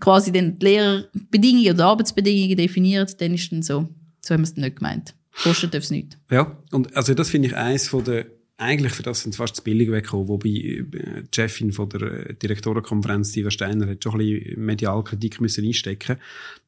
[0.00, 3.88] quasi dann die Lehrerbedingungen oder Arbeitsbedingungen definiert, dann ist dann so,
[4.20, 5.14] so haben wir es nicht gemeint.
[5.44, 6.18] Kosten darf es nicht.
[6.28, 9.64] Ja, und also das finde ich eins von der eigentlich für das sind fast zu
[9.64, 10.84] billig weggekommen, wobei äh,
[11.22, 16.18] die Chefin von der äh, Direktorenkonferenz, Diva Steiner, hat schon ein bisschen Medialkritik müssen einstecken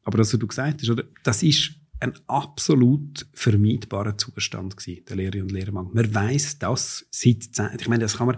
[0.04, 5.16] Aber das, was du gesagt hast, oder, das ist ein absolut vermeidbarer Zustand gewesen, der
[5.16, 5.94] Lehrer und Lehrermangel.
[5.94, 8.36] Man weiss das seit zehn, ich meine, das kann man,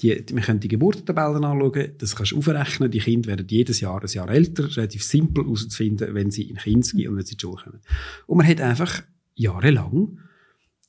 [0.00, 4.02] die, wir können die Geburtentabellen anschauen, das kannst du aufrechnen, die Kinder werden jedes Jahr
[4.02, 7.42] ein Jahr älter, relativ simpel herauszufinden, wenn sie in Kinski und wenn sie in die
[7.42, 7.80] Schule kommen.
[8.26, 9.02] Und man hat einfach
[9.34, 10.18] jahrelang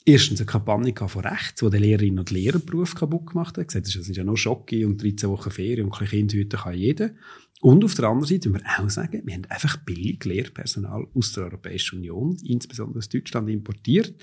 [0.08, 3.68] erstens eine Kampagne von rechts, die den Lehrerinnen und Lehrern Beruf kaputt gemacht hat.
[3.68, 7.12] Gesagt, das ist ja nur Schocke und 13 Wochen Ferien und kleine Kinder kann jeder.
[7.60, 11.34] Und auf der anderen Seite müssen wir auch sagen, wir haben einfach billig Lehrpersonal aus
[11.34, 14.14] der Europäischen Union, insbesondere aus Deutschland, importiert.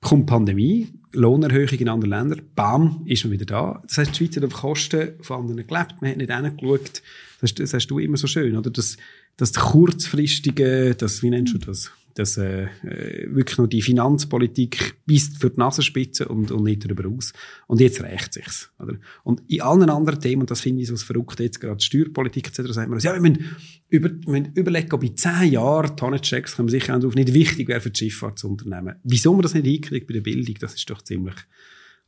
[0.00, 3.82] Kommt Pandemie, Lohnerhöhung in anderen Ländern, bam, ist man wieder da.
[3.86, 7.02] Das heißt, die Schweiz hat auf Kosten von anderen gelebt, man hat nicht hingeschaut.
[7.42, 8.70] Das, das hast du immer so schön, oder?
[8.70, 8.96] Das,
[9.36, 11.90] das kurzfristige, das, wie nennst du das?
[12.14, 17.08] Dass äh, äh, wirklich nur die Finanzpolitik bis für die Nasenspitze und, und nicht darüber
[17.08, 17.32] aus.
[17.66, 18.70] Und jetzt rächt sich's.
[18.78, 18.94] Oder?
[19.24, 22.72] Und in allen anderen Themen, und das finde ich so verrückt, jetzt gerade Steuerpolitik etc.,
[22.72, 23.56] sagen wir uns, ja, wir müssen,
[23.88, 27.80] über, wir müssen überlegen, ob in zehn Jahren Tonnenchecks, wir sicher auch nicht wichtig wäre
[27.80, 28.96] für die Schifffahrtsunternehmen.
[29.02, 31.36] Wieso man das nicht hinkriegt bei der Bildung, das ist doch ziemlich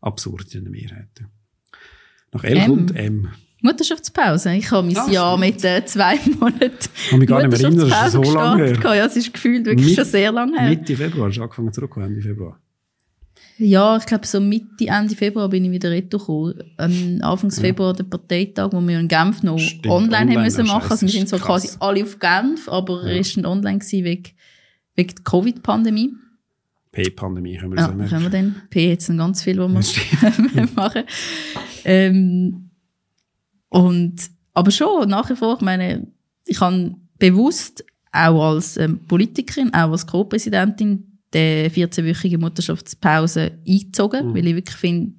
[0.00, 1.24] absurd in der Mehrheit.
[2.32, 3.28] Nach L kommt M.
[3.62, 4.54] Mutterschaftspause.
[4.54, 6.70] Ich habe mein Ach, Jahr mit äh, zwei Monaten
[7.10, 8.96] Ich mich gar nicht mehr erinnern, das ist so lange her.
[8.96, 10.68] Ja, es ist gefühlt wirklich mit, schon sehr lange her.
[10.68, 12.58] Mitte Februar, hast du angefangen zurückzukommen, Ende Februar?
[13.58, 17.22] Ja, ich glaube so Mitte, Ende Februar bin ich wieder retour gekommen.
[17.22, 17.62] Anfangs ja.
[17.62, 20.90] Februar der Parteitag, wo wir in Genf noch Stimmt, online, online haben müssen machen.
[20.90, 21.62] Also wir sind so krass.
[21.62, 23.10] quasi alle auf Genf, aber ja.
[23.10, 24.30] er ist online gewesen wegen,
[24.96, 26.14] wegen der Covid-Pandemie.
[26.90, 28.08] P-Pandemie können wir ja, sagen.
[28.08, 28.54] können wir denn?
[28.68, 31.04] P jetzt noch ganz viel, was wir machen.
[31.84, 32.70] Ähm,
[33.72, 36.06] und, aber schon, nach wie vor, ich meine,
[36.44, 37.82] ich habe bewusst
[38.12, 44.34] auch als ähm, Politikerin, auch als Co-Präsidentin, die 14-wöchige Mutterschaftspause eingezogen, mhm.
[44.34, 45.12] weil ich wirklich finde,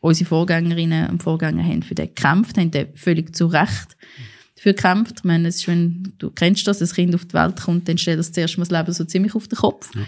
[0.00, 3.96] unsere Vorgängerinnen und Vorgänger haben für den gekämpft, haben den völlig zu Recht
[4.56, 5.18] dafür gekämpft.
[5.18, 7.96] Ich meine, es ist, wenn du kennst das, ein Kind auf die Welt kommt, dann
[7.96, 9.94] stellt das zuerst mal das Leben so ziemlich auf den Kopf.
[9.94, 10.00] Ja.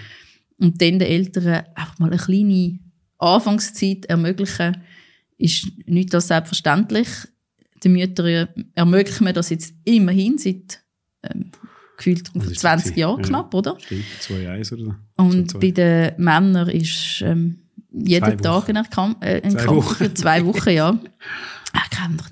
[0.58, 2.80] Und dann den Eltern einfach mal eine kleine
[3.18, 4.78] Anfangszeit ermöglichen,
[5.38, 7.06] ist nicht das selbstverständlich
[7.84, 10.82] den Müttern ermöglichen wir das jetzt immerhin seit
[11.22, 11.50] ähm,
[11.96, 13.76] gefühlt also 20 Jahren knapp, oder?
[13.78, 17.58] Stimmt, 2-1 oder Und bei den Männern ist ähm,
[17.92, 20.98] jeden Tag ein, Kampf, äh, ein Kampf für zwei Wochen, ja.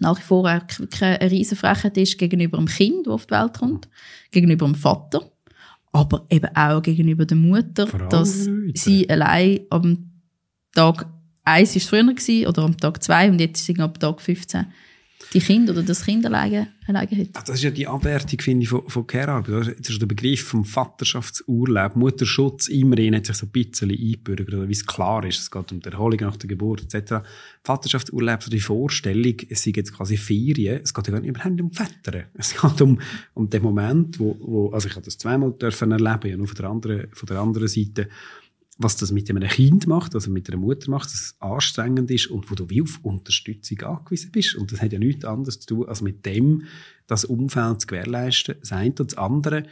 [0.01, 0.63] Nach wie vor auch
[1.01, 3.89] eine riesen Frechheit ist gegenüber dem Kind, das auf die Welt kommt,
[4.31, 5.31] gegenüber dem Vater,
[5.93, 10.11] aber eben auch gegenüber der Mutter, dass sie allein am
[10.75, 11.07] Tag
[11.45, 14.67] 1 war früher gewesen, oder am Tag 2 und jetzt sind ab Tag 15
[15.33, 17.49] die Kinder oder das Kind alleine, alleine hat.
[17.49, 19.77] Das ist ja die Abwertung, finde ich, von, von Care-Arbeit.
[19.79, 21.97] Das ist der Begriff vom Vaterschaftsurlaub.
[21.97, 25.41] Mutterschutz immerhin hat sich so ein bisschen eingebürgert, wie es klar ist.
[25.41, 27.27] Es geht um die Erholung nach der Geburt etc.
[27.63, 30.81] Vaterschaftsurlaub, so die Vorstellung, es sind jetzt quasi Ferien.
[30.83, 32.25] Es geht ja gar nicht überhaupt um Väter.
[32.35, 32.99] Es geht um,
[33.35, 36.57] um den Moment, wo, wo, also ich habe das zweimal dürfen erleben, ja, nur von
[36.57, 38.09] der anderen, von der anderen Seite
[38.79, 42.29] was das mit einem Kind macht, also mit einer Mutter macht, dass es anstrengend ist
[42.29, 44.55] und wo du wie auf Unterstützung angewiesen bist.
[44.55, 46.63] Und das hat ja nichts anderes zu tun, als mit dem
[47.09, 48.55] das Umfeld zu gewährleisten.
[48.61, 49.65] Das eine und das andere,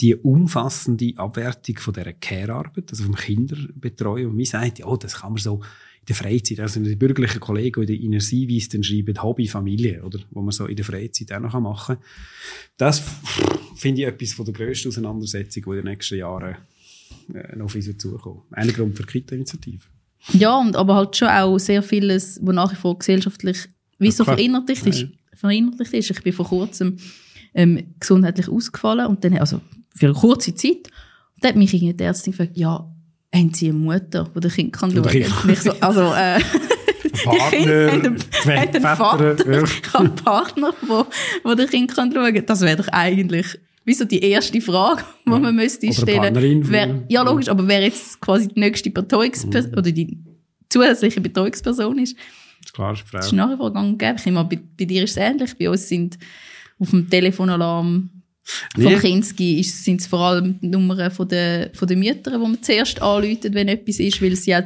[0.00, 4.30] die umfassende Abwertung von dieser Care-Arbeit, also vom Kinderbetreuung.
[4.30, 5.60] Und man sagt, ja, das kann man so
[6.00, 10.02] in der Freizeit, also die bürgerlichen Kollegen, die in der Einweis dann schreiben, Hobby, Familie,
[10.02, 12.04] oder, wo man so in der Freizeit auch noch machen kann.
[12.78, 13.02] Das
[13.76, 16.56] finde ich etwas von der grössten Auseinandersetzung, die in den nächsten Jahren
[17.56, 18.42] noch auf uns zukommen.
[18.52, 19.82] Ein Grund für die Kita-Initiative.
[20.32, 24.24] Ja, und aber halt schon auch sehr vieles, was nach wie vor gesellschaftlich wie so
[24.24, 26.10] verinnerlicht ist, verinnerlicht ist.
[26.10, 26.98] Ich bin vor kurzem
[27.54, 29.60] ähm, gesundheitlich ausgefallen und dann, also
[29.94, 30.88] für eine kurze Zeit,
[31.34, 32.86] und dann hat mich die Ärztin gefragt, ja,
[33.34, 35.56] haben Sie eine Mutter, die das Kind kann schauen kann?
[35.56, 36.40] So, also, äh,
[37.24, 39.36] Partner, haben einen Vater,
[39.92, 41.06] habe einen Partner, wo,
[41.44, 42.46] wo der Kind kann schauen kann.
[42.46, 43.58] Das wäre doch eigentlich
[43.90, 46.64] wie so die erste Frage, die man müsste Oder stellen.
[46.70, 50.16] Wer, ja, logisch, aber wer jetzt quasi die nächste Betreuungsperson oder die
[50.68, 53.36] zusätzliche Betreuungsperson ist, Das ist klar, ist das ist Frau.
[53.36, 54.16] nachher vor gang und gäbe.
[54.24, 55.56] Ich meine, bei, bei dir ist es ähnlich.
[55.58, 56.18] Bei uns sind
[56.78, 58.10] auf dem Telefonalarm
[58.76, 58.84] Nee.
[58.84, 62.62] vom Kinski sind es vor allem die Nummern von der, von der Mütter, die man
[62.62, 64.62] zuerst anrufen, wenn etwas ist, weil sie ja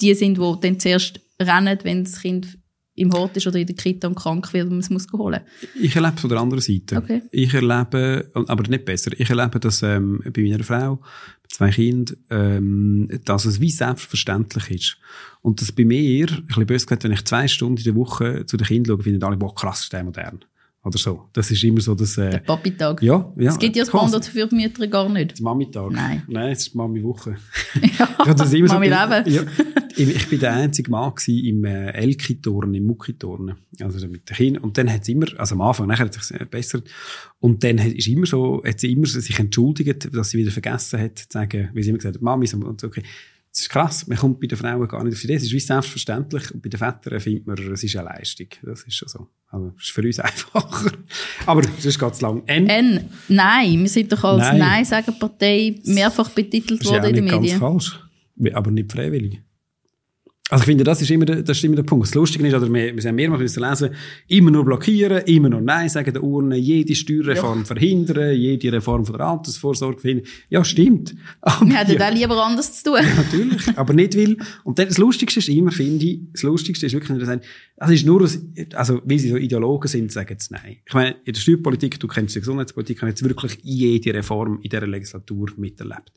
[0.00, 2.57] die sind, die dann zuerst rennen, wenn das Kind
[2.98, 5.40] im Hort ist oder in der Kita und krank wird und man es muss holen.
[5.80, 6.96] Ich erlebe es von der anderen Seite.
[6.96, 7.22] Okay.
[7.30, 12.16] Ich erlebe, aber nicht besser, ich erlebe, dass ähm, bei meiner Frau, bei zwei Kindern,
[12.30, 14.98] ähm, dass es wie selbstverständlich ist.
[15.40, 18.46] Und dass bei mir, ein bisschen böse gesagt, wenn ich zwei Stunden in der Woche
[18.46, 20.44] zu den Kindern schaue, finden alle, boah, krass, ist der modern.
[20.88, 21.28] Oder so.
[21.34, 21.94] Das ist immer so.
[21.94, 23.02] Der Äh, Papi-Tag.
[23.02, 23.50] ja, ja.
[23.50, 24.12] Es gibt ja das quasi.
[24.12, 25.32] Band für die Mütter gar nicht.
[25.32, 25.90] Das Mami-Tag.
[25.90, 26.22] Nein.
[26.28, 27.36] Nein, es ist Mami-Woche.
[27.74, 29.30] ja, Ich habe das immer Mami so.
[29.30, 29.42] Ja,
[29.96, 33.56] ich, bin der einzige Mann im äh, Elki-Turnen, im Mucki-Turnen.
[33.80, 34.64] Also mit den Kindern.
[34.64, 36.80] Und dann hat es immer, also am Anfang, nachher hat es sich besser.
[37.38, 41.00] Und dann hat, ist immer so, hat sie immer sich entschuldigt, dass sie wieder vergessen
[41.00, 43.02] hat, zu sagen, wie sie immer gesagt hat, Mami, und so, okay.
[43.58, 44.06] Das ist krass.
[44.06, 45.34] Man kommt bei den Frauen gar nicht auf die Idee.
[45.34, 46.54] Es ist wie selbstverständlich.
[46.54, 48.46] Und bei den Vätern findet man, es ist eine Leistung.
[48.62, 49.26] Das ist schon so.
[49.48, 50.92] Also, es ist für uns einfacher.
[51.44, 52.44] Aber sonst geht es lang.
[52.46, 54.58] N, N, nein, wir sind doch als Nein.
[54.58, 57.58] Nein-Sagen-Partei mehrfach betitelt Das ist ja worden in nicht den ganz Medien.
[57.58, 58.00] falsch.
[58.54, 59.42] Aber nicht freiwillig.
[60.50, 62.06] Also ich finde, das ist immer der, das ist immer der Punkt.
[62.06, 63.90] Das Lustige ist, oder wir, wir haben mehrmals müssen lesen,
[64.28, 69.16] immer nur blockieren, immer nur Nein sagen der Urne, jede Steuerreform verhindern, jede Reform von
[69.18, 70.26] der Altersvorsorge verhindern.
[70.48, 71.14] Ja, stimmt.
[71.42, 73.00] Aber, Wir hätten ja, auch lieber anders zu tun.
[73.16, 74.38] natürlich, aber nicht will.
[74.64, 77.42] Und dann, das Lustigste ist immer, finde ich, das Lustigste ist wirklich, sagen,
[77.76, 80.78] das ist nur, ein- also, weil sie so Ideologen sind, sagen sie Nein.
[80.86, 84.70] Ich meine, in der Steuerpolitik, du kennst die Gesundheitspolitik, haben jetzt wirklich jede Reform in
[84.70, 86.12] dieser Legislatur miterlebt.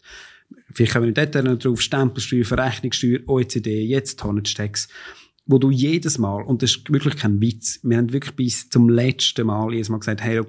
[0.73, 4.87] Vielleicht kommen wir dort noch drauf, Stempelsteuer, Verrechnungssteuer, OECD, jetzt Tonnage-Tax,
[5.45, 8.89] wo du jedes Mal, und das ist wirklich kein Witz, wir haben wirklich bis zum
[8.89, 10.41] letzten Mal jedes Mal gesagt, hey,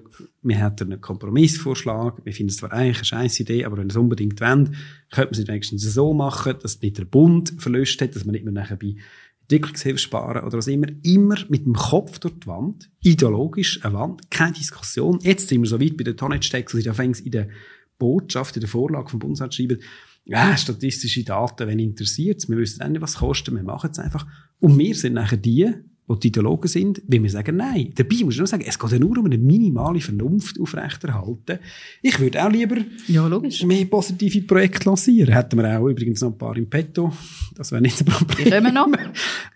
[0.42, 3.90] wir hätten einen Kompromissvorschlag, wir finden es zwar eigentlich eine scheiß Idee, aber wenn ihr
[3.90, 4.70] es unbedingt wollt,
[5.10, 8.44] könnte man es wenigstens so machen, dass nicht der Bund Verluste hat, dass man nicht
[8.44, 8.96] mehr nachher bei
[9.42, 14.30] Entwicklungshilfe sparen oder was immer, immer mit dem Kopf durch die Wand, ideologisch eine Wand,
[14.30, 15.18] keine Diskussion.
[15.22, 17.48] Jetzt sind wir so weit bei den Tonnage-Tax, dass ich anfangs in der
[18.02, 19.78] Botschaft, in der Vorlage vom Bundesrat schreiben,
[20.24, 23.98] ja, statistische Daten, wenn interessiert wir wissen auch nicht, was es kostet, wir machen es
[23.98, 24.26] einfach.
[24.60, 25.72] Und wir sind nachher die,
[26.08, 27.92] die die Ideologen sind, wenn wir sagen, nein.
[27.94, 31.58] Dabei muss ich nur sagen, es geht ja nur um eine minimale Vernunft aufrechterhalten.
[32.02, 33.28] Ich würde auch lieber Ja,
[33.64, 35.32] mehr positive Projekte lancieren.
[35.32, 37.12] Hätten wir auch übrigens noch ein paar im Petto.
[37.54, 38.44] Das wäre nicht ein Problem.
[38.44, 38.88] Die kommen noch.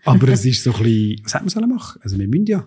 [0.05, 1.99] Aber es ist so ein bisschen, was hätten wir sollen machen?
[2.01, 2.65] Also wir müssen ja.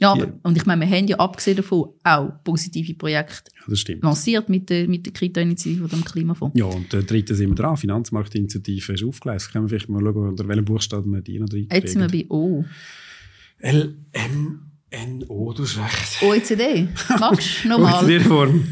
[0.00, 3.80] Ja, aber, und ich meine, wir haben ja abgesehen davon auch positive Projekte Ja, das
[3.80, 4.02] stimmt.
[4.02, 6.58] lanciert mit der, mit der Kita-Initiative oder dem Klimafonds.
[6.58, 7.76] Ja, und der dritte sind wir dran.
[7.76, 9.52] Finanzmarktinitiative ist aufgelesen.
[9.52, 12.08] Können wir vielleicht mal schauen, unter welchem Buchstaben wir die noch drin Jetzt sind wir
[12.08, 12.64] bei O.
[13.58, 16.22] L, M, N, O, du hast recht.
[16.22, 16.88] OECD.
[17.20, 17.94] Magst du nochmal?
[18.04, 18.64] OECD-Reform.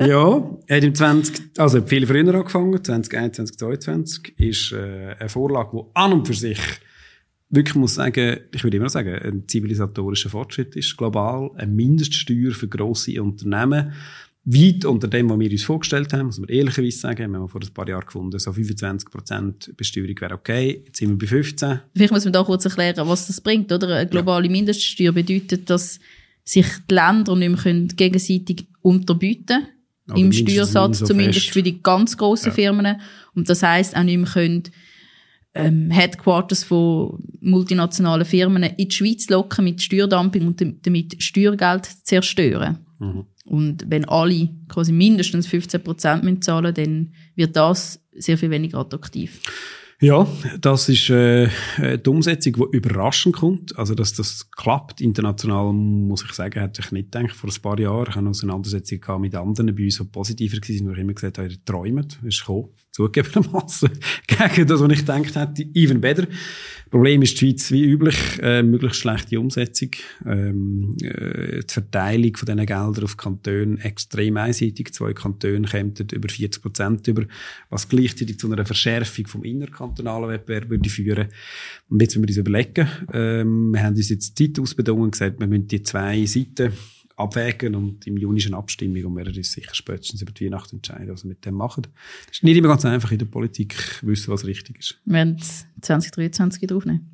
[0.00, 5.70] ja, hat im 20, also hat viel früher angefangen, 2021, 2022, ist äh, eine Vorlage,
[5.72, 6.60] die an und für sich
[7.50, 12.52] wirklich muss sagen, ich würde immer noch sagen, ein zivilisatorischer Fortschritt ist global, eine Mindeststeuer
[12.52, 13.92] für grosse Unternehmen,
[14.44, 17.60] weit unter dem, was wir uns vorgestellt haben, muss man ehrlicherweise sagen, wir haben vor
[17.60, 21.80] ein paar Jahren gefunden, so 25% Besteuerung wäre okay, jetzt sind wir bei 15.
[21.94, 23.70] Vielleicht muss man da kurz erklären, was das bringt.
[23.70, 23.96] Oder?
[23.96, 26.00] Eine globale Mindeststeuer bedeutet, dass
[26.44, 29.66] sich die Länder nicht mehr können gegenseitig unterbieten
[30.08, 31.52] Aber im Steuersatz, so zumindest fest.
[31.52, 32.52] für die ganz grossen Ja.
[32.54, 33.00] Firmen.
[33.34, 34.62] Und das heisst auch nicht mehr können,
[35.58, 42.78] ähm, Headquarters von multinationalen Firmen in die Schweiz locken mit Steuerdumping und damit Steuergeld zerstören.
[42.98, 43.24] Mhm.
[43.44, 49.40] Und wenn alle quasi mindestens 15 Prozent zahlen, dann wird das sehr viel weniger attraktiv.
[50.00, 50.28] Ja,
[50.60, 53.76] das ist äh, die Umsetzung, die überraschend kommt.
[53.76, 57.32] Also, dass das klappt international, muss ich sagen, hätte ich nicht gedacht.
[57.34, 60.94] Vor ein paar Jahren ich hatte eine Auseinandersetzung mit anderen bei uns, die positiver waren,
[60.94, 62.16] die immer gesagt haben, ihr träumt.
[62.22, 63.90] Das ist gekommen, zugegebenermaßen.
[64.26, 66.26] Gegen das, was ich gedacht hätte, even better.
[66.90, 69.90] Problem ist die Schweiz wie üblich, äh, möglichst schlechte Umsetzung.
[70.24, 74.94] Ähm, äh, die Verteilung von diesen Geldern auf Kantone extrem einseitig.
[74.94, 77.24] Zwei Kantone kämen über 40 Prozent über,
[77.68, 81.28] was gleichzeitig zu einer Verschärfung vom innerkantonalen Wettbewerb würde führen.
[81.90, 85.46] Und jetzt müssen wir uns überlegen, ähm, wir haben uns jetzt Zeit ausbedungen gesagt, wir
[85.46, 86.72] müssen die zwei Seiten
[87.18, 90.72] abwägen und im Juni ist eine Abstimmung und werden uns sicher spätestens über die Weihnacht
[90.72, 91.86] entscheiden, was wir mit dem machen.
[92.30, 95.00] Es ist nicht immer ganz einfach in der Politik wissen, was richtig ist.
[95.04, 97.10] Wir werden es 2023 draufnehmen.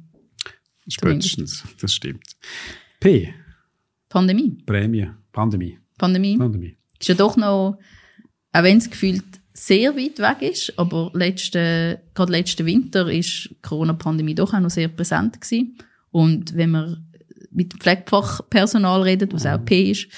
[0.87, 2.25] Spätestens, das stimmt.
[3.01, 3.33] P,
[4.09, 4.59] Pandemie.
[4.67, 6.77] Prämie, Pandemie, Pandemie Pandemie.
[7.01, 7.79] ist ja doch noch,
[8.53, 13.57] auch wenn es gefühlt sehr weit weg ist, aber letzte, gerade letzten Winter ist die
[13.63, 15.79] Corona-Pandemie doch auch noch sehr präsent gewesen.
[16.11, 17.07] Und wenn man
[17.51, 20.09] mit dem Pflegefachpersonal redet, was auch P ist,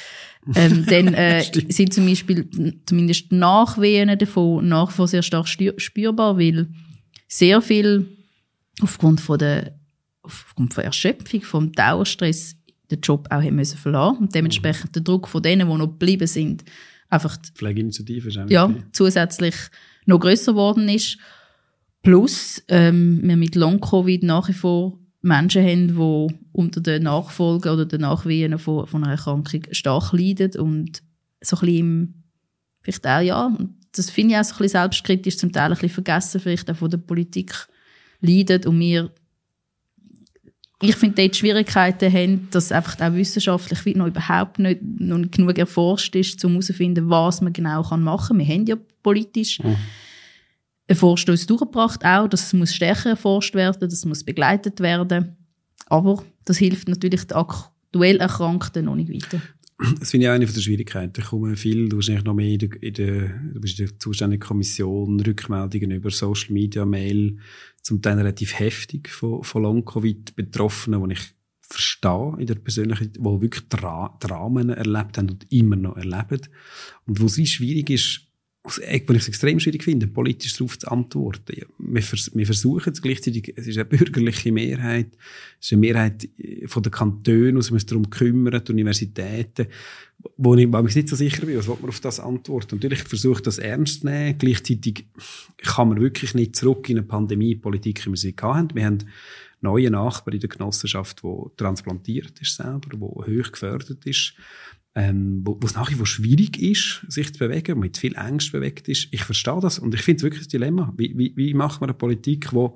[0.55, 2.49] ähm, dann äh, sind zum Beispiel
[2.87, 6.69] zumindest Nachwehen davon nach wie vor sehr stark spürbar, weil
[7.29, 8.07] sehr viel
[8.81, 9.79] aufgrund von der
[10.23, 12.57] aufgrund von Erschöpfung, vom Dauerstress
[12.91, 16.27] den Job auch haben müssen verlassen und dementsprechend der Druck von denen, die noch geblieben
[16.27, 16.65] sind,
[17.09, 19.55] einfach die Pflegeinitiative ist ja, zusätzlich
[20.05, 21.19] noch größer geworden ist.
[22.03, 27.85] Plus ähm, wir mit Long-Covid nach wie vor Menschen haben, die unter den Nachfolgen oder
[27.85, 31.03] den Nachwehen von, von einer Erkrankung stark leiden und
[31.41, 32.15] so ein bisschen im,
[32.83, 33.57] vielleicht auch, ja,
[33.93, 36.77] das finde ich auch so ein bisschen selbstkritisch, zum Teil ein bisschen vergessen, vielleicht auch
[36.77, 37.69] von der Politik
[38.21, 39.11] leiden und wir
[40.83, 46.15] ich finde, dort Schwierigkeiten haben, dass einfach auch wissenschaftlich noch überhaupt nicht, noch genug erforscht
[46.15, 48.47] ist, um herauszufinden, was man genau machen kann.
[48.47, 49.77] Wir haben ja politisch mhm.
[50.89, 55.37] Einen Vorstoß durchgebracht, auch, dass es muss stärker erforscht werden, dass es muss begleitet werden.
[55.87, 59.43] Aber das hilft natürlich den aktuell Erkrankten noch nicht weiter.
[60.01, 61.13] Das finde ich eine der Schwierigkeiten.
[61.13, 63.99] Da kommen viel, du bist noch mehr in der, in der, du bist in der
[63.99, 67.39] zuständigen Kommission, Rückmeldungen über Social Media, Mail,
[67.83, 71.21] zum Teil relativ heftig von, von Long-Covid-Betroffenen, die ich
[71.61, 76.41] verstehe in der persönlichen, die wirklich Dra Dramen erlebt haben und immer noch erleben.
[77.07, 78.26] Und wo es schwierig ist,
[78.69, 81.67] ich es extrem schwierig finde, politisch darauf zu antworten.
[82.01, 85.09] Vers wir versuchen es gleichzeitig, es ist eine bürgerliche Mehrheit,
[85.61, 86.29] es ist eine Mehrheit
[86.67, 89.67] von Kantonen, die sich darum kümmern, die Universitäten,
[90.37, 92.77] wo ich mir nicht so sicher bin, was man auf das antworten.
[92.77, 94.39] Natürlich versuche das ernst zu nehmen.
[94.39, 95.07] Gleichzeitig
[95.59, 98.75] kann man wirklich nicht zurück in eine Pandemie-Politik, wie wir sie hatten.
[98.75, 98.99] Wir haben
[99.61, 104.35] neue Nachbarn in der Genossenschaft, wo transplantiert ist selber, wo hoch gefördert ist,
[104.97, 108.51] ähm, wo, wo es nach wie vor schwierig ist, sich zu bewegen, mit viel Angst
[108.51, 109.09] bewegt ist.
[109.11, 110.93] Ich verstehe das und ich finde es wirklich ein Dilemma.
[110.97, 112.69] Wie, wie, wie macht man eine Politik, die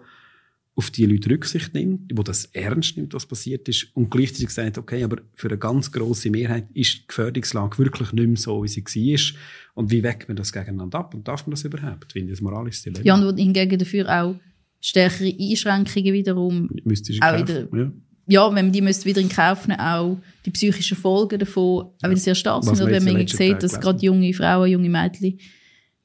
[0.76, 4.76] auf die Leute Rücksicht nimmt, wo das ernst nimmt, was passiert ist, und gleichzeitig sagt,
[4.76, 8.68] okay, aber für eine ganz große Mehrheit ist die Gefährdungslage wirklich nicht mehr so, wie
[8.68, 9.40] sie war.
[9.74, 11.14] Und wie weckt man das gegeneinander ab?
[11.14, 12.04] Und darf man das überhaupt?
[12.09, 13.04] Ich finde das moralisches Dilemma.
[13.04, 14.37] Ja, und hingegen dafür auch
[14.80, 16.70] stärkere Einschränkungen wiederum.
[16.85, 17.92] Müsste auch wieder, ja.
[18.30, 20.16] Ja, wenn man die müsste wieder in Kauf nehmen, auch
[20.46, 22.80] die psychischen Folgen davon auch wieder sehr stark sind.
[22.80, 25.38] Oder wenn man sieht, dass gerade junge Frauen, junge Mädchen,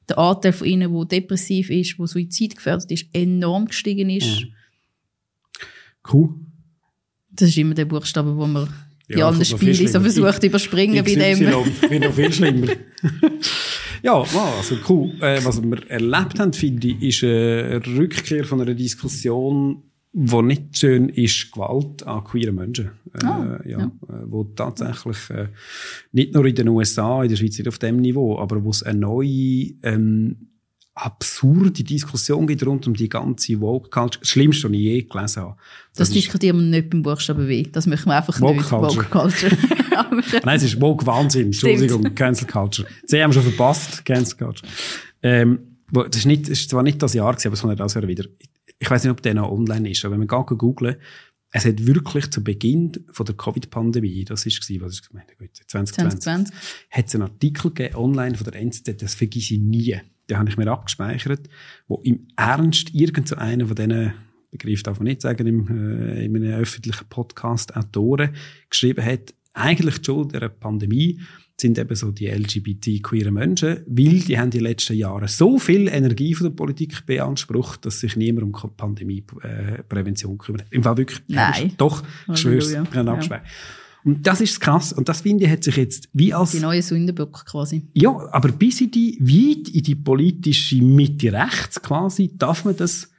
[0.08, 4.40] der Anteil von ihnen, der depressiv ist, der suizidgefährdet ist, enorm gestiegen ist.
[4.40, 4.52] Mhm.
[6.02, 6.34] Q.
[7.30, 8.68] Das ist immer der Buchstabe, wo man
[9.08, 11.38] ja, in allen Spielen so versucht zu überspringen bei dem.
[11.38, 12.72] Wird noch viel schlimmer.
[14.02, 15.12] ja, also Q.
[15.20, 19.85] Äh, was wir erlebt haben, finde ich, ist eine Rückkehr von einer Diskussion,
[20.18, 22.92] die nicht schön ist, Gewalt an queeren Menschen.
[23.12, 23.84] Äh, ah, ja, ja.
[23.84, 25.48] Äh, wo tatsächlich äh,
[26.12, 28.82] nicht nur in den USA, in der Schweiz nicht auf dem Niveau, aber wo es
[28.82, 30.48] eine neue ähm,
[30.94, 34.20] absurde Diskussion geht rund um die ganze Woke Culture.
[34.20, 35.56] Das Schlimmste, was ich je gelesen habe.
[35.94, 37.64] Das, das diskutieren wir nicht beim Buchstaben W.
[37.70, 38.70] Das möchten wir einfach Woke nicht.
[38.70, 38.96] Culture.
[38.96, 39.56] Woke Culture.
[40.46, 41.46] Nein, es ist Woke Wahnsinn.
[41.48, 42.14] Entschuldigung.
[42.14, 42.88] Cancel Culture.
[43.04, 44.72] Sie haben schon verpasst, Cancel Culture.
[45.22, 45.58] Ähm,
[45.92, 48.08] das ist, nicht, das ist zwar nicht das Jahr gewesen, aber es kommt das Jahr
[48.08, 48.24] wieder.
[48.78, 50.96] Ich weiß nicht, ob der noch online ist, aber wenn wir gar googeln,
[51.52, 56.20] es hat wirklich zu Beginn von der Covid-Pandemie, das ist gewesen, was ist gemeint, 2020,
[56.20, 56.54] 2020,
[56.90, 59.98] hat es einen Artikel gegeben, online von der NZZ, das vergesse ich nie.
[60.28, 61.48] Den habe ich mir abgespeichert,
[61.86, 64.12] wo im Ernst irgend so einer von diesen
[64.50, 68.34] Begriff darf man nicht sagen, im, äh, in einem öffentlichen Podcast Autoren
[68.68, 71.20] geschrieben hat, eigentlich die Schuld der Pandemie
[71.58, 76.34] sind eben so die LGBT-queeren Menschen, weil die haben die letzten Jahre so viel Energie
[76.34, 80.66] von der Politik beansprucht, dass sich niemand um Pandemieprävention äh, kümmert.
[80.70, 81.22] Im Fall wirklich.
[81.28, 81.72] Nein.
[81.78, 83.46] Doch, ich ich habe abgespeichert.
[84.04, 84.92] Und das ist krass.
[84.92, 86.52] Und das finde ich, hat sich jetzt wie als...
[86.52, 87.88] Die neue Sündenböcke quasi.
[87.92, 93.10] Ja, aber bis in die, weit in die politische Mitte rechts quasi, darf man das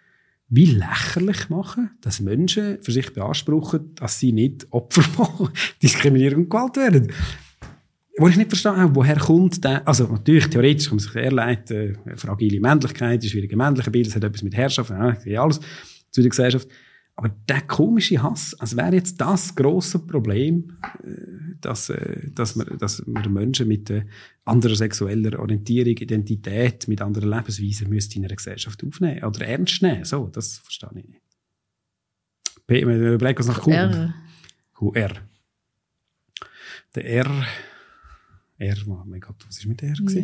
[0.47, 5.50] wie lächerlich machen, dass Menschen für sich beanspruchen, dass sie nicht Opfer von
[5.84, 7.12] Diskriminierung und Gewalt werden.
[8.20, 11.98] Wo ich nicht verstanden habe, woher kommt der, also natürlich, theoretisch kann man sich herleiten,
[12.06, 14.92] äh, fragile Männlichkeit, schwierige männliche Bilder, das hat etwas mit Herrschaft,
[15.26, 15.60] ja, alles
[16.10, 16.68] zu der Gesellschaft.
[17.16, 21.10] Aber der komische Hass, als wäre jetzt das große Problem, äh,
[21.62, 23.92] dass, äh, dass, wir, dass wir Menschen mit
[24.46, 30.06] anderer sexueller Orientierung, Identität, mit anderer Lebensweise müssten in einer Gesellschaft aufnehmen oder ernst nehmen.
[30.06, 31.22] So, das verstehe ich nicht.
[32.66, 34.14] P, überlegen, was nach Q R.
[34.74, 35.12] QR.
[36.96, 37.46] Der R.
[38.58, 39.94] R, oh mein Gott, was ist mit R?
[39.96, 40.24] Ja.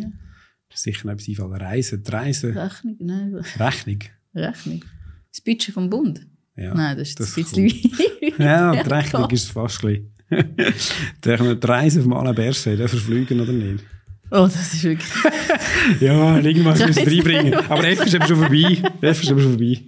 [0.76, 1.52] Sicher etwas einfallen.
[1.52, 2.58] Reisen, Reisen.
[2.58, 3.34] Rechnung, nein.
[3.58, 3.98] Rechnung.
[4.34, 4.84] Rechnung.
[5.30, 6.26] Das Budget vom Bund.
[6.56, 7.92] Ja, Nein, das ist das ein bisschen
[8.38, 10.80] Ja, die Rechnung ist fast ein bisschen.
[11.60, 13.84] die Reise vom Alain Berset, der verfliegen oder nicht?
[14.30, 15.12] Oh, das ist wirklich.
[16.00, 17.54] ja, irgendwas müssen wir reinbringen.
[17.54, 18.82] Aber F ist eben schon vorbei.
[19.00, 19.80] F ist eben schon vorbei.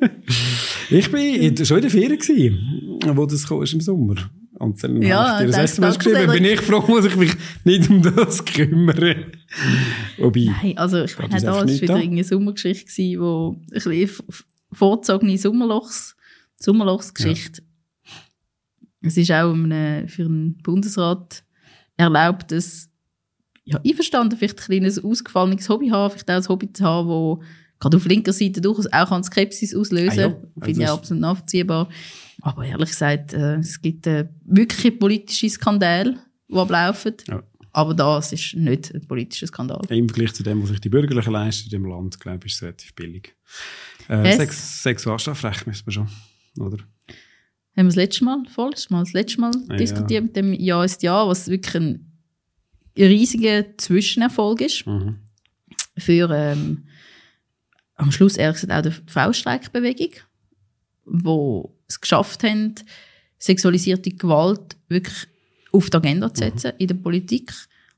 [0.90, 4.16] ich bin schon in der Ferien wo das kam, ist im Sommer.
[4.58, 6.32] Und dann ja, habe ich dir das SMS geschrieben.
[6.32, 7.32] Bin ich froh, muss ich mich
[7.64, 9.32] nicht um das kümmern.
[10.18, 10.46] Wobei.
[10.62, 14.10] Nein, also ich meine, da war wieder eine Sommergeschichte gewesen, wo ein bisschen
[14.72, 16.16] vorzogene Sommerlochs,
[16.58, 17.62] Sommerlochsgeschichte.
[17.62, 18.12] Ja.
[19.02, 21.44] Es ist auch eine, für einen Bundesrat
[21.96, 22.88] erlaubt, dass
[23.64, 27.42] ja, einverstanden, vielleicht ein kleines ausgefallenes Hobby haben, vielleicht auch ein Hobby zu haben, wo
[27.78, 30.18] gerade auf linker Seite durchaus auch an Skepsis auslösen.
[30.18, 30.64] Ah, ja.
[30.64, 31.88] Finde ich absolut nachvollziehbar.
[32.46, 36.16] Aber ehrlich gesagt, äh, es gibt äh, wirklich politische Skandale,
[36.48, 37.14] die ablaufen.
[37.26, 37.42] Ja.
[37.72, 39.80] Aber das ist nicht ein politischer Skandal.
[39.88, 42.56] Im Vergleich zu dem, was sich die Bürgerlichen leisten in dem Land, glaube ich, ist
[42.58, 43.34] es relativ billig.
[44.06, 46.08] Äh, Sex Sexualstrafrecht müssen wir schon,
[46.60, 46.76] oder?
[46.76, 46.86] Haben
[47.74, 50.20] wir das letzte Mal, vorletztes Mal, das letzte Mal ah, diskutiert ja.
[50.20, 52.12] mit dem Ja ist Ja, was wirklich ein
[52.96, 54.86] riesiger Zwischenerfolg ist.
[54.86, 55.16] Mhm.
[55.98, 56.84] Für ähm,
[57.96, 60.12] am Schluss ehrlich gesagt auch die Frauenstreikbewegung,
[61.06, 62.74] wo es geschafft haben,
[63.38, 65.26] sexualisierte Gewalt wirklich
[65.72, 66.78] auf die Agenda zu setzen mhm.
[66.78, 67.52] in der Politik.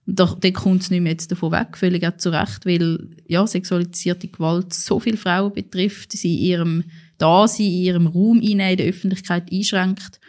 [0.07, 3.11] Und da, da kommt es nicht mehr jetzt davon weg, völlig auch zu Recht, weil
[3.27, 6.85] ja, sexualisierte Gewalt so viele Frauen betrifft, sie in ihrem
[7.19, 10.21] Dasein, in ihrem Raum in der Öffentlichkeit einschränkt.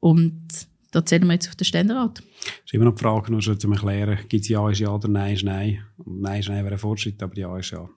[0.00, 0.46] Und
[0.92, 2.18] da zählen wir jetzt auf den Ständerat.
[2.18, 4.90] Das ist immer noch die Frage, nur schon zu erklären, gibt es Ja ist Ja
[4.90, 5.84] oder Nein ist Nein.
[5.98, 7.88] Und Nein ist Nein wäre ein Fortschritt, aber Ja ist Ja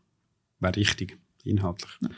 [0.60, 1.92] wäre richtig, inhaltlich.
[2.02, 2.10] Ja.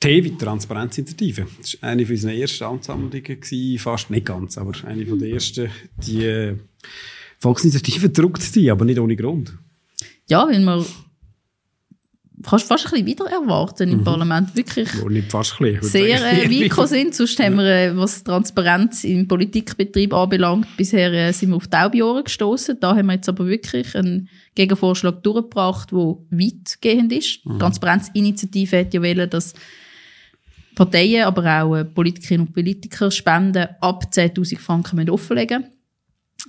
[0.00, 1.46] T wie Transparenzinitiative.
[1.60, 5.70] Das war eine unserer ersten Amtshandlungen, fast nicht ganz, aber eine von der ersten,
[6.06, 6.56] die äh,
[7.38, 9.52] Volksinitiative gedruckt zu sein, aber nicht ohne Grund.
[10.26, 10.84] Ja, weil man
[12.42, 14.04] fast, fast ein bisschen wieder erwarten im mhm.
[14.04, 14.56] Parlament.
[14.56, 17.14] Wirklich ja, nicht fast ein bisschen, sehr äh, weit sind.
[17.14, 22.02] Sonst haben wir, äh, was Transparenz im Politikbetrieb anbelangt, bisher äh, sind wir auf taube
[22.02, 22.78] Ohren gestoßen.
[22.80, 27.44] Da haben wir jetzt aber wirklich einen Gegenvorschlag durchgebracht, der weitgehend ist.
[27.44, 27.58] Mhm.
[27.58, 29.54] Transparenzinitiative hat ja wollen, dass
[30.80, 35.74] Parteien, aber auch äh, Politikerinnen und Politiker Spenden ab 10.000 Franken offenlegen müssen.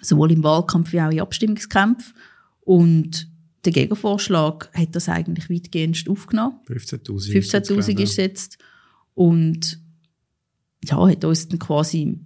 [0.02, 2.14] Sowohl im Wahlkampf wie auch in Abstimmungskämpfen.
[2.62, 3.28] Und
[3.66, 6.60] der Gegenvorschlag hat das eigentlich weitgehend aufgenommen.
[6.66, 8.58] 15.000 15.000 ist jetzt.
[9.16, 9.82] Und
[10.86, 12.18] ja, hat uns dann quasi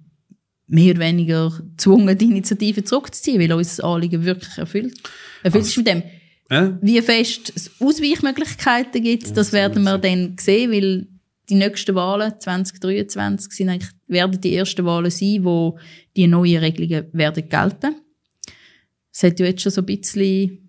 [0.68, 4.96] mehr oder weniger gezwungen, die Initiative zurückzuziehen, weil uns das Anliegen wirklich erfüllt.
[5.42, 6.04] Erfüllt also, ist mit dem,
[6.50, 6.70] äh?
[6.82, 11.08] wie fest es Ausweichmöglichkeiten gibt, ja, das werden wir dann sehen, weil
[11.50, 15.78] die nächsten Wahlen 2023 sind eigentlich, werden die ersten Wahlen sein, wo
[16.16, 17.96] die neuen Regelungen werden gelten.
[19.14, 20.66] Es hat ja jetzt schon so ein bisschen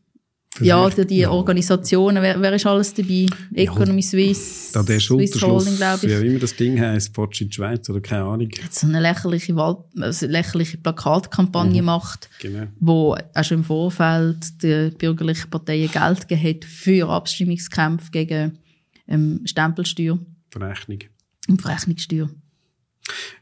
[0.60, 1.26] ja, die.
[1.26, 3.26] Organisationen, wer, wer ist alles dabei?
[3.54, 6.20] Economy ja, Suisse, da der Swiss Holding, glaube ich.
[6.20, 8.48] Wie immer das Ding heisst, Fortschritt Schweiz oder keine Ahnung.
[8.62, 11.86] Hat so eine lächerliche, Wahl, also lächerliche Plakatkampagne mhm.
[11.86, 12.66] macht, genau.
[12.80, 18.58] wo auch schon im Vorfeld die bürgerlichen Parteien Geld gegeben hat für Abstimmungskämpfe gegen
[19.08, 20.18] ähm, Stempelsteuer.
[20.58, 21.00] Verrechnung.
[21.48, 22.30] Und Verrechnungssteuer.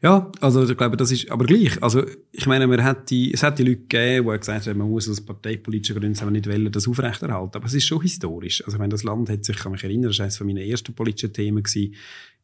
[0.02, 1.82] Ja, also ich glaube, das ist aber gleich.
[1.82, 4.90] Also ich meine, man hat die, es hat die Leute gegeben, die gesagt haben, man
[4.90, 7.56] muss aus parteipolitischen Gründen nicht wollen, das aufrechterhalten.
[7.56, 8.62] Aber es ist schon historisch.
[8.64, 10.58] Also ich meine, das Land hat sich, kann mich erinnern, das war eines von meinen
[10.68, 11.94] ersten politischen Themen gewesen,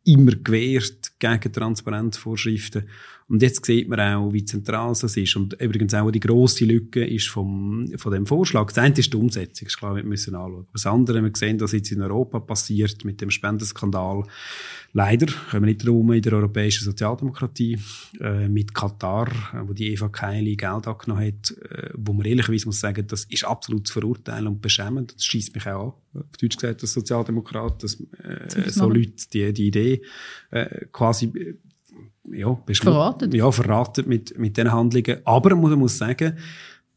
[0.04, 2.88] immer gewehrt gegen Transparenzvorschriften.
[3.30, 5.36] Und jetzt sieht man auch, wie zentral das ist.
[5.36, 8.66] Und übrigens auch die grosse Lücke ist vom, von dem Vorschlag.
[8.66, 10.66] Das eine ist die Umsetzung, das ist klar, wir müssen anschauen.
[10.72, 14.24] Das andere, wir sehen, was jetzt in Europa passiert mit dem Spendenskandal.
[14.92, 17.78] Leider können wir nicht drum in der europäischen Sozialdemokratie,
[18.20, 22.66] äh, mit Katar, äh, wo die Eva Kaili Geld angenommen hat, äh, wo man ehrlicherweise
[22.66, 25.14] muss sagen, das ist absolut zu verurteilen und beschämend.
[25.14, 26.22] Das schießt mich auch an.
[26.22, 30.02] Auf Deutsch gesagt, als Sozialdemokrat, dass äh, so Leute die, die Idee
[30.50, 31.54] äh, quasi äh,
[32.24, 33.32] ja, verraten.
[33.32, 35.18] Ja, verraten mit, mit diesen Handlungen.
[35.24, 36.36] Aber man muss sagen,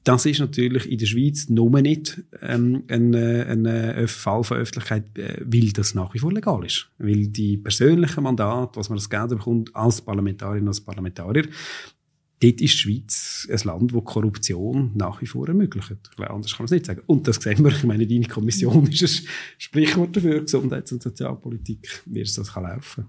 [0.03, 5.17] das ist natürlich in der Schweiz nur nicht ähm, ein, ein, ein Fall von Öffentlichkeit,
[5.17, 6.89] äh, weil das nach wie vor legal ist.
[6.97, 12.61] Weil die persönlichen Mandate, was man das Geld bekommt als Parlamentarier als Parlamentarier, dort ist
[12.61, 15.95] die Schweiz ein Land, wo Korruption nach wie vor ermöglicht.
[16.17, 17.01] Anders kann man es nicht sagen.
[17.05, 22.03] Und das sehen wir, ich meine, deine Kommission ist ein Sprichwort dafür, Gesundheits- und Sozialpolitik,
[22.07, 23.05] wie es das kann laufen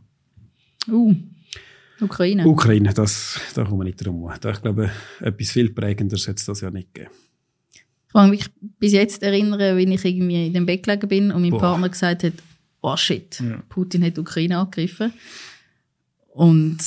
[0.87, 0.95] kann.
[0.95, 1.15] Uh.
[2.01, 2.47] Ukraine.
[2.47, 4.53] Ukraine, das, da kommen wir nicht drum herum.
[4.53, 4.91] Ich glaube,
[5.21, 7.13] etwas viel prägenderes hätte es das ja nicht gegeben.
[8.07, 8.47] Ich kann mich
[8.79, 11.61] bis jetzt erinnern, wie ich irgendwie in dem Bett gelegen bin und mein Boah.
[11.61, 12.35] Partner gesagt hat,
[12.81, 13.63] oh shit, ja.
[13.69, 15.13] Putin hat Ukraine angegriffen.
[16.29, 16.79] Und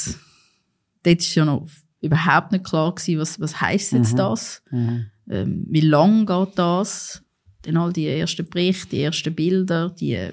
[1.04, 1.68] dort war ja noch
[2.02, 4.18] überhaupt nicht klar gewesen, was, was heisst jetzt mhm.
[4.18, 4.62] das?
[4.72, 5.06] Mhm.
[5.30, 7.24] Ähm, wie lang geht das?
[7.64, 10.30] Dann all die ersten Berichte, die ersten Bilder, die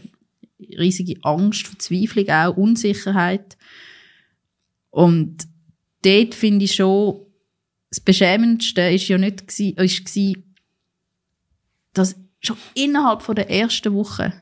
[0.78, 3.56] riesige Angst, Verzweiflung auch, Unsicherheit.
[4.95, 5.49] Und
[6.05, 7.20] dort finde ich schon
[7.90, 10.55] das Beschämendste ist ja nicht gewesen, ist gewesen,
[11.92, 14.32] dass schon innerhalb von der ersten Woche,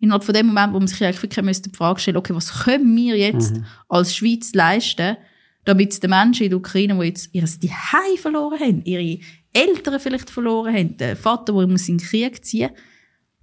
[0.00, 2.96] innerhalb von dem Moment, wo man sich eigentlich wirklich die Frage stellen okay, was können
[2.96, 3.64] wir jetzt mhm.
[3.88, 5.16] als Schweiz leisten,
[5.64, 9.20] damit die Menschen in der Ukraine, die jetzt ihr Zuhause verloren haben, ihre
[9.52, 12.70] Eltern vielleicht verloren haben, der Vater, der muss in den Krieg ziehen,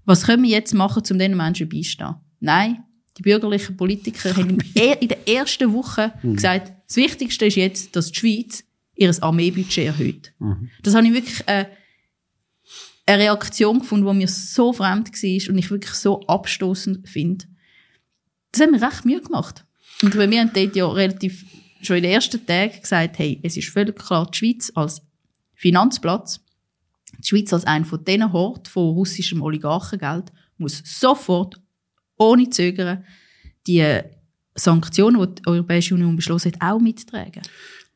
[0.03, 2.15] was können wir jetzt machen, um diesen Menschen beistehen?
[2.41, 2.83] Nein,
[3.17, 6.35] die bürgerlichen Politiker haben in der ersten Woche mhm.
[6.35, 8.63] gesagt, das Wichtigste ist jetzt, dass die Schweiz
[8.95, 10.33] ihr Armeebudget erhöht.
[10.39, 10.69] Mhm.
[10.83, 11.65] Das habe ich wirklich äh,
[13.05, 17.45] eine Reaktion gefunden, die mir so fremd war und ich wirklich so abstoßend finde.
[18.51, 19.65] Das hat mir recht Mühe gemacht.
[20.01, 21.45] Und wir haben dort ja relativ
[21.81, 25.01] schon in den ersten Tagen gesagt, hey, es ist völlig klar, die Schweiz als
[25.55, 26.41] Finanzplatz,
[27.19, 31.59] die Schweiz als ein von diesen Hort von russischem Oligarchengeld muss sofort,
[32.17, 33.05] ohne Zögern,
[33.65, 33.83] die
[34.55, 37.41] Sanktionen, die die Europäische Union beschlossen hat, auch mittragen.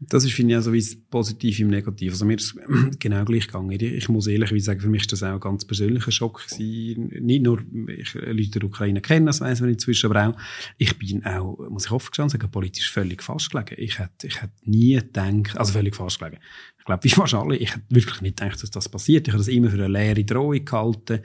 [0.03, 2.13] Das ist, finde ich, auch so wie das Positive im Negativ.
[2.13, 3.69] Also mir ist es genau gleich gegangen.
[3.79, 7.09] Ich muss ehrlich sagen, für mich ist das auch ein ganz persönlicher Schock gewesen.
[7.23, 10.37] Nicht nur, ich Leute der Ukraine kennen, das weiss man inzwischen, aber auch,
[10.79, 13.75] ich bin auch, muss ich offen sagen, politisch völlig fast gelegen.
[13.77, 16.39] Ich hätte, ich hätte nie gedacht, also völlig fast gelegen.
[16.79, 19.27] Ich glaube, wie fast alle, ich hätte wirklich nicht gedacht, dass das passiert.
[19.27, 21.19] Ich habe das immer für eine leere Drohung gehalten.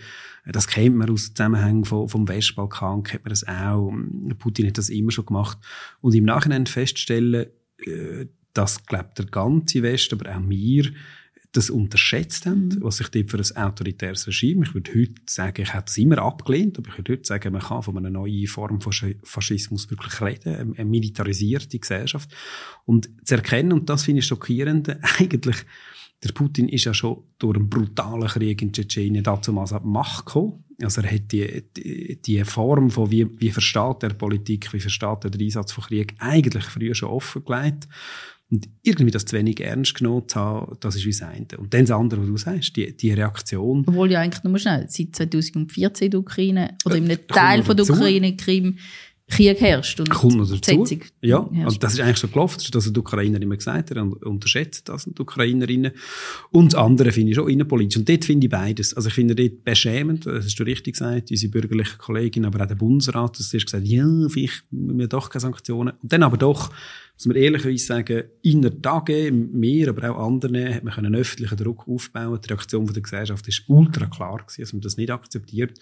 [0.45, 3.91] Das kennt man aus Zusammenhängen vom, vom Westbalkan, kennt man das auch.
[4.39, 5.57] Putin hat das immer schon gemacht.
[6.03, 7.47] Und im Nachhinein feststellen,
[7.79, 8.27] äh,
[8.57, 10.93] dass, glaube der ganze Westen, aber auch wir,
[11.57, 12.83] das unterschätzt haben, mhm.
[12.83, 16.19] was sich dort für ein autoritäres Regime, ich würde heute sagen, ich habe es immer
[16.19, 18.93] abgelehnt, aber ich würde heute sagen, man kann von einer neuen Form von
[19.23, 22.31] Faschismus wirklich reden, eine militarisierte Gesellschaft.
[22.85, 25.57] Und zu erkennen, und das finde ich schockierend, eigentlich,
[26.23, 30.27] der Putin ist ja schon durch einen brutalen Krieg in Tschetschenien dazu an die Macht
[30.27, 30.65] gekommen.
[30.83, 35.25] Also er hat die, die, die Form von wie, wie versteht er Politik, wie versteht
[35.25, 37.89] er den Einsatz von Krieg eigentlich früher schon offengelegt.
[38.51, 41.47] Und irgendwie das zu wenig ernst genommen zu haben, das ist wie das eine.
[41.59, 43.85] Und dann das andere, was du sagst, die, die Reaktion.
[43.87, 47.77] Obwohl ja eigentlich nur schnell, seit 2014 in der Ukraine, oder in einem Teil von
[47.77, 48.77] der Ukraine, Krim,
[49.29, 49.99] Krieg herrscht.
[49.99, 50.87] Und kommt noch dazu.
[51.21, 52.55] Ja, und das ist eigentlich schon gelaufen.
[52.59, 54.13] Das ist das, was die Ukrainer immer gesagt haben.
[54.13, 55.93] Und unterschätzt das, die Ukrainerinnen.
[56.53, 57.99] Und das andere finde ich schon innenpolitisch.
[57.99, 58.95] Und dort finde ich beides.
[58.95, 62.69] Also ich finde dort beschämend, das hast du richtig gesagt, unsere bürgerliche Kollegin, aber auch
[62.69, 65.95] der Bundesrat, das ist gesagt, ja, vielleicht müssen wir doch keine Sanktionen.
[66.01, 66.71] Und dann aber doch,
[67.17, 71.57] muss man ehrlicherweise sagen, in der Tage, mehr, aber auch anderen, hat man einen öffentlichen
[71.57, 72.39] Druck aufbauen.
[72.45, 75.79] Die Reaktion der Gesellschaft ist ultra klar gewesen, dass man das nicht akzeptiert.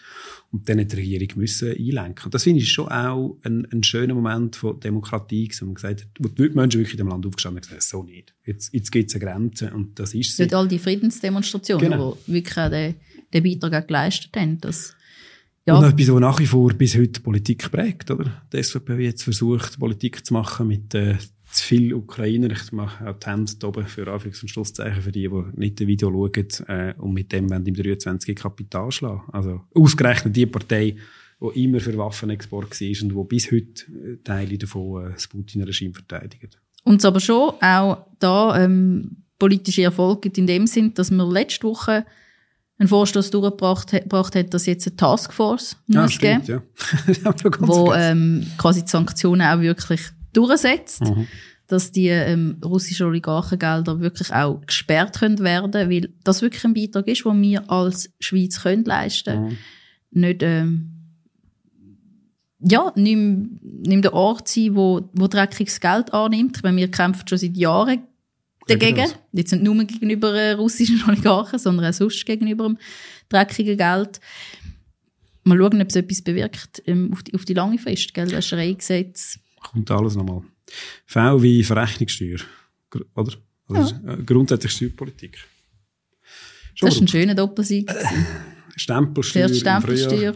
[0.53, 2.27] Und dann hat die Regierung müssen einlenken.
[2.27, 6.03] Und das finde ich schon auch ein, ein schöner Moment von Demokratie, wo man gesagt
[6.03, 8.33] hat, wo die Menschen wirklich in dem Land aufgestanden haben und gesagt, so nicht.
[8.47, 10.53] Jetzt, jetzt gibt es eine Grenze und das ist sie.
[10.55, 12.17] all die Friedensdemonstrationen, genau.
[12.29, 12.95] die wirklich auch den,
[13.33, 14.95] den Beitrag geleistet haben, dass
[15.67, 15.79] ja.
[15.79, 18.43] Und etwas, was nach wie vor bis heute Politik prägt, oder?
[18.53, 21.17] Die SVP jetzt versucht, Politik zu machen mit äh,
[21.55, 22.51] zu viel Ukrainer.
[22.51, 25.87] Ich mache auch die Hände oben für Anführungs- und Schlusszeichen für die, die nicht das
[25.87, 29.23] Video schauen äh, und mit dem wollen im 23 Kapital schlagen.
[29.33, 30.97] Also ausgerechnet die Partei,
[31.41, 35.95] die immer für Waffenexport war und die bis heute äh, Teile davon äh, das Putin-Regime
[35.95, 36.59] verteidigt.
[36.83, 41.25] Und es aber schon auch da ähm, politische Erfolge gibt in dem Sinn, dass wir
[41.25, 42.05] letzte Woche
[42.79, 46.63] einen Vorstoß durchgebracht hat, dass jetzt eine Taskforce ja, muss stimmt, geben,
[47.25, 47.35] ja.
[47.61, 50.01] wo ähm, quasi die Sanktionen auch wirklich
[50.33, 51.29] durchsetzt, mhm.
[51.69, 57.07] dass die ähm, russischen Oligarchengelder wirklich auch gesperrt können werden, weil das wirklich ein Beitrag
[57.07, 59.59] ist, den wir als Schweiz können leisten, mhm.
[60.11, 60.91] nicht ähm,
[62.67, 63.19] ja, nicht,
[63.63, 66.63] nicht der Ort sein, wo, wo dreckiges Geld annimmt.
[66.63, 68.05] Weil wir kämpfen schon seit Jahren
[68.67, 69.11] dagegen.
[69.33, 72.79] Jetzt nicht nur gegenüber äh, russischen Oligarchen, sondern auch sonst gegenüber dem
[73.29, 74.21] dreckigen Geld.
[75.45, 78.15] Mal schauen, ob es etwas bewirkt ähm, auf, die, auf die lange Frist.
[78.15, 78.29] Gell?
[78.29, 79.39] Das Schreigesetz.
[79.61, 80.43] Kommt alles nochmal.
[81.07, 82.41] V wie Verrechnungssteuer,
[83.15, 83.35] oder?
[83.69, 84.15] Also ja.
[84.15, 85.39] Äh, grundsätzlich Steuerpolitik.
[86.75, 87.91] Schon das ist ein schöner Doppelsieg.
[87.91, 88.05] Äh,
[88.77, 89.49] Stempelsteuer.
[89.49, 90.35] Stempelsteuer.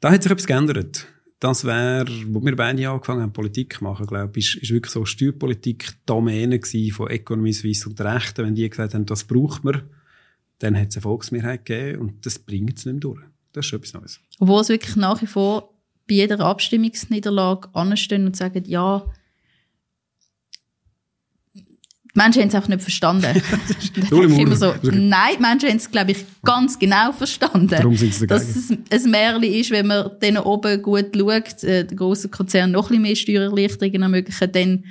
[0.00, 1.06] Da hat sich etwas geändert
[1.42, 4.92] das wäre, wo wir beide angefangen haben, Politik zu machen, glaube ich, ist, ist wirklich
[4.92, 6.60] so Steuerpolitik Domäne
[6.92, 8.46] von Economy Suisse und Rechten.
[8.46, 9.82] Wenn die gesagt haben, das braucht man,
[10.60, 13.20] dann hat es eine Volksmehrheit gegeben und das bringt es nicht mehr durch.
[13.52, 14.20] Das ist etwas Neues.
[14.38, 15.74] Obwohl es wirklich nach wie vor
[16.08, 19.04] bei jeder Abstimmungsniederlage anstehen und sagen, ja,
[22.14, 23.42] Menschen haben es einfach nicht verstanden.
[23.94, 27.68] ich immer so, nein, die Menschen haben es, glaube ich, ganz genau verstanden.
[27.68, 31.86] Darum sind sie Dass es ein Märchen ist, wenn man dann oben gut schaut, äh,
[31.86, 34.84] der grosse Konzern noch ein bisschen mehr Steuererleichterungen ermöglichen, dann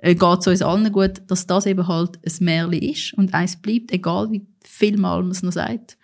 [0.00, 3.56] äh, geht es uns allen gut, dass das eben halt ein Märchen ist und eins
[3.56, 5.96] bleibt, egal wie viel Mal man es noch sagt.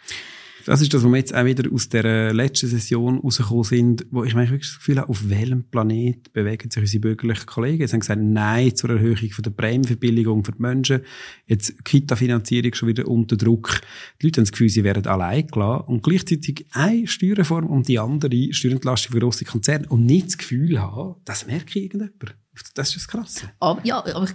[0.65, 4.25] Das ist das, was wir jetzt auch wieder aus der letzten Session rausgekommen sind, wo
[4.25, 7.87] ich wirklich das Gefühl habe, auf welchem Planet bewegen sich unsere bürgerlichen Kollegen?
[7.87, 11.01] Sie haben gesagt, nein zur Erhöhung von der Prämienverbilligung für die Menschen.
[11.47, 13.81] Jetzt Kita-Finanzierung schon wieder unter Druck.
[14.21, 17.99] Die Leute haben das Gefühl, sie werden allein gelassen und gleichzeitig eine Steuerreform und die
[17.99, 22.37] andere Steuerentlastung für grosse Konzerne und nicht das Gefühl haben, das merke ich irgendjemand.
[22.75, 23.51] Das ist das Krasse.
[23.61, 24.35] Aber, ja, aber ich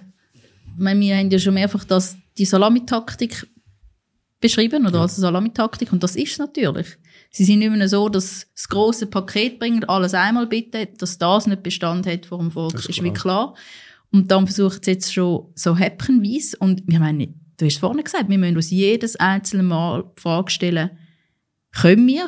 [0.78, 3.48] meine, wir haben ja schon mehrfach das, die Salamitaktik
[4.40, 5.92] beschrieben oder als Salamitaktik.
[5.92, 6.98] Und das ist natürlich.
[7.32, 11.48] Sie sind nicht mehr so, dass das große Paket bringt, alles einmal bitte, dass das
[11.48, 13.56] nicht Bestand hat vor dem Volk, ist, ist wie klar.
[14.12, 18.04] Und dann versucht es jetzt schon so häppchenweise und wir meinen, du hast es vorhin
[18.04, 20.92] gesagt, wir müssen uns jedes einzelne Mal die Frage stellen,
[21.74, 22.28] können wir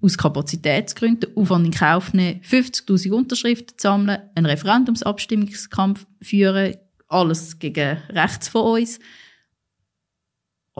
[0.00, 6.76] aus Kapazitätsgründen Aufwand in Kauf nehmen, 50.000 Unterschriften sammeln, einen Referendumsabstimmungskampf führen,
[7.08, 8.98] alles gegen rechts von uns,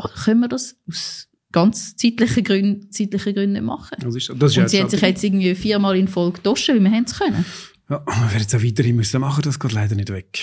[0.08, 3.96] können wir das aus ganz zeitlichen Gründen, zeitlichen Gründen nicht machen?
[4.00, 6.80] Das ist, das ist Und sie haben sich jetzt irgendwie viermal in Folge gedoschen, wie
[6.80, 7.44] wir es können.
[7.88, 10.38] Ja, wir werden es auch weiterhin müssen machen, das geht leider nicht weg.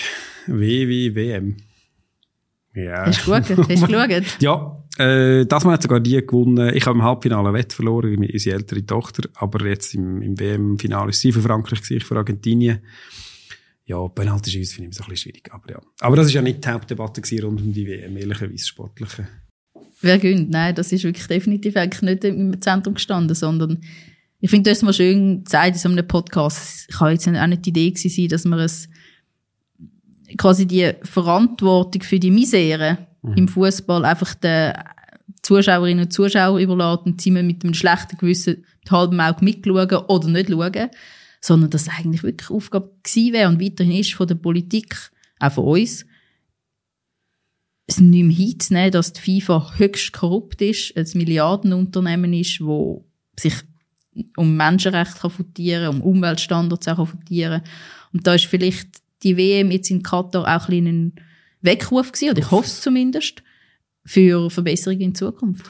[0.46, 1.56] W wie WM.
[2.74, 3.06] Ja.
[3.06, 3.58] Hast du geschaut?
[3.68, 4.42] Hast du geschaut?
[4.42, 6.74] ja, äh, das Mal hat sogar die gewonnen.
[6.74, 11.20] Ich habe im Halbfinale Wett verloren, unsere ältere Tochter, aber jetzt im, im WM-Finale ist
[11.20, 12.80] sie für Frankreich, ich für Argentinien.
[13.86, 15.80] Ja, Penalty schießen finde ich so ein bisschen schwierig, aber ja.
[16.00, 19.26] Aber das ist ja nicht die Hauptdebatte rund um die WM, ehrlicherweise sportliche.
[20.00, 20.50] Wer gönnt?
[20.50, 23.80] Nein, das ist wirklich definitiv eigentlich nicht im Zentrum gestanden, sondern
[24.40, 27.46] ich finde, du hast mal schön gesagt in so einem Podcast, ich habe jetzt auch
[27.46, 28.88] nicht die Idee gewesen, dass man es
[30.36, 33.34] quasi die Verantwortung für die Misere mhm.
[33.34, 34.74] im Fußball einfach den
[35.42, 40.28] Zuschauerinnen und Zuschauern überlässt und sie mit einem schlechten Gewissen mit halbem Auge mitschauen oder
[40.28, 40.90] nicht schauen,
[41.40, 44.96] sondern dass es eigentlich wirklich Aufgabe gewesen wäre und weiterhin ist von der Politik,
[45.40, 46.04] auch von uns,
[47.88, 53.54] es nicht mehr hinzunehmen, dass die FIFA höchst korrupt ist, ein Milliardenunternehmen ist, wo sich
[54.36, 57.62] um Menschenrechte futieren um Umweltstandards auch futieren
[58.12, 58.88] Und da ist vielleicht
[59.22, 61.12] die WM jetzt in Katar auch ein, ein
[61.62, 63.42] Weckruf gewesen, oder ich hoffe es zumindest,
[64.04, 65.64] für Verbesserungen in Zukunft.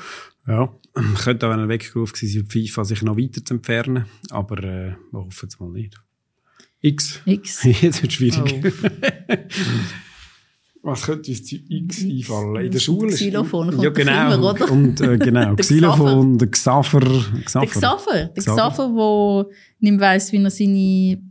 [0.46, 0.72] Ja,
[1.22, 5.24] könnte auch ein Weckruf gewesen sein, FIFA sich noch weiter zu entfernen, aber äh, wir
[5.24, 5.94] hoffen es mal nicht.
[6.80, 7.20] X.
[7.26, 7.62] X.
[7.80, 8.64] Jetzt wird es schwierig.
[8.64, 9.36] Oh.
[10.82, 12.64] Was könnte uns zu X einfallen?
[12.64, 13.12] In der Schule?
[13.12, 14.34] Xylophon kommt ja, genau.
[14.34, 14.70] Immer, oder?
[14.70, 15.54] Und, äh, genau.
[15.54, 17.00] der Xylophon, der Xaver.
[17.44, 17.60] Xaver.
[17.60, 18.24] Der Xaver.
[18.36, 21.22] Der Xaver, der nicht weiss, wie er seine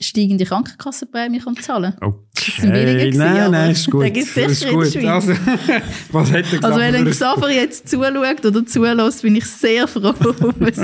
[0.00, 2.08] steigende Krankenkassenprämie kann zahlen kann.
[2.08, 3.12] Okay.
[3.16, 4.04] nein, nein, ist gut.
[4.14, 4.96] ist gut.
[5.04, 5.32] Also,
[6.12, 10.14] was hat der Also wenn ein Xaver jetzt zuschaut oder zulässt, bin ich sehr froh
[10.40, 10.74] um ein,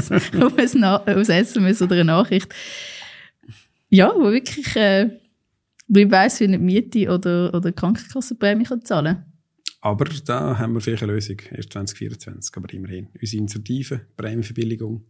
[0.40, 2.54] um ein, um ein SMS oder eine Nachricht.
[3.90, 4.74] Ja, wo wirklich...
[4.76, 5.21] Äh,
[5.89, 9.33] weil ich weiss, wie eine Miete oder, oder Krankenkassenprämie kann zahlen kann.
[9.80, 13.09] Aber da haben wir vielleicht eine Lösung, erst 2024, aber immerhin.
[13.20, 15.05] Unsere Initiative, Prämienverbilligung.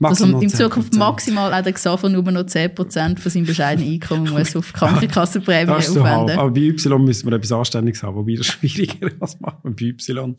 [0.00, 4.54] Also in Zukunft maximal auch der Xaver nur noch 10% von seinem bescheidenen Einkommen muss
[4.56, 5.94] auf Krankenkassenprämie aufwenden.
[5.94, 9.86] So aber bei Y müssen wir etwas Anständiges haben, wobei das schwieriger als machen bei
[9.86, 10.36] Y.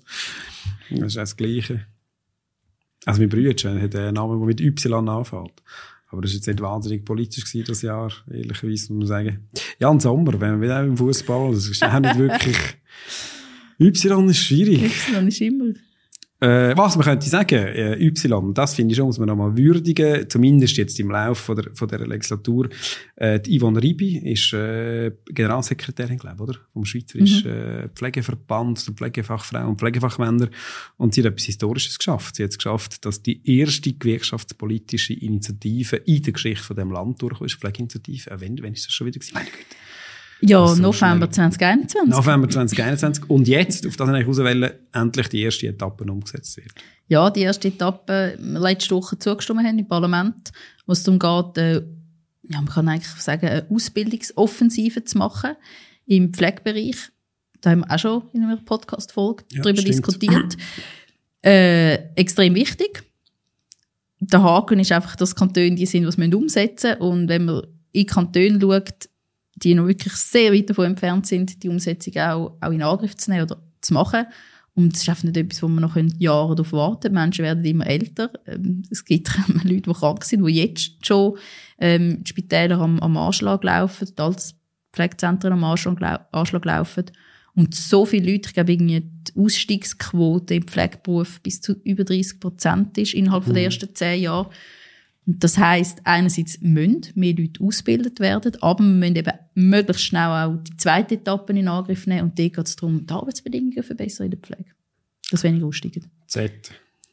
[0.92, 1.86] Das ist das Gleiche.
[3.06, 5.62] Also mein Bruder hat einen Namen, der mit Y anfängt.
[6.16, 9.50] Aber das war jetzt nicht wahnsinnig politisch gewesen, das Jahr, ehrlicherweise, muss man sagen.
[9.80, 12.56] Ja, im Sommer, wenn man wieder im Fußball, das ist auch nicht wirklich,
[13.80, 14.94] Y ist schwierig.
[15.10, 15.74] Y ist immer.
[16.42, 20.30] Äh, was man könnte sagen, äh, Y, das finde ich schon, muss man nochmal würdigen,
[20.30, 22.68] zumindest jetzt im Laufe von der, von der Legislatur.
[23.16, 26.56] Äh, die Yvonne Ribi ist äh, Generalsekretärin, glaube oder?
[26.74, 27.86] Vom Schweizerischen mhm.
[27.86, 30.50] äh, Pflegeverband, der Pflegefachfrauen und Pflegefachmänner.
[30.98, 32.36] Und sie hat etwas Historisches geschafft.
[32.36, 37.22] Sie hat es geschafft, dass die erste gewerkschaftspolitische Initiative in der Geschichte von dem Land
[37.22, 38.30] durchkommt, ist Pflegeinitiative.
[38.30, 39.36] Äh, wenn, wenn ist das schon wieder gewesen?
[39.36, 39.85] Meine Güte.
[40.42, 42.10] Ja, so November 2021.
[42.10, 43.30] November 2021.
[43.30, 46.72] Und jetzt, auf das ich auswählen, endlich die erste Etappe umgesetzt wird.
[47.08, 50.52] Ja, die erste Etappe, wir letzte Woche zugestimmt haben im Parlament,
[50.86, 51.76] wo es darum geht, äh,
[52.50, 55.52] ja, man kann eigentlich sagen, eine Ausbildungsoffensive zu machen
[56.06, 57.12] im Pflegebereich.
[57.62, 59.96] Da haben wir auch schon in einer Podcast-Folge ja, darüber stimmt.
[59.96, 60.58] diskutiert.
[61.44, 63.04] Äh, extrem wichtig.
[64.20, 67.62] Der Haken ist einfach, dass Kantone die sind, was wir umsetzen Und wenn man
[67.92, 69.10] in Kantone schaut,
[69.56, 73.32] die noch wirklich sehr weit davon entfernt sind, die Umsetzung auch, auch in Angriff zu
[73.32, 74.26] nehmen oder zu machen.
[74.76, 77.16] Und es ist einfach nicht etwas, wo man noch Jahre darauf warten können.
[77.16, 78.30] Menschen werden immer älter.
[78.46, 79.32] Ähm, es gibt
[79.64, 81.38] Leute, die krank sind, die jetzt schon
[81.80, 84.36] ähm, die Spitäler am, am Anschlag laufen, die
[84.92, 87.06] Pflegezentren am Anschlag, Anschlag laufen.
[87.56, 92.42] Und so viele Leute, ich glaube, irgendwie die Ausstiegsquote im Pflegeberuf bis zu über 30
[92.42, 93.54] Prozent ist innerhalb mhm.
[93.54, 94.50] der ersten zehn Jahre.
[95.28, 100.56] Das heißt, einerseits müssen mehr Leute ausgebildet werden, aber wir müssen eben möglichst schnell auch
[100.58, 104.32] die zweite Etappe in Angriff nehmen und dort geht es darum, die Arbeitsbedingungen verbessern in
[104.32, 104.70] der Pflege.
[105.32, 106.06] Das weniger aussteigen.
[106.28, 106.52] Z.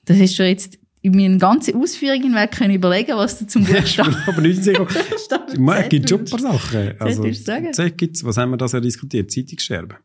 [0.04, 4.14] Das hast du jetzt in meinen ganzen Ausführungen weg können überlegen, was du zum Buchstaben...
[4.26, 4.86] aber nicht sicher.
[5.12, 6.94] Es gibt schon ein paar Sachen.
[6.98, 9.30] Also, Z gibt's, was haben wir da so diskutiert?
[9.30, 9.96] Zeitungssterben.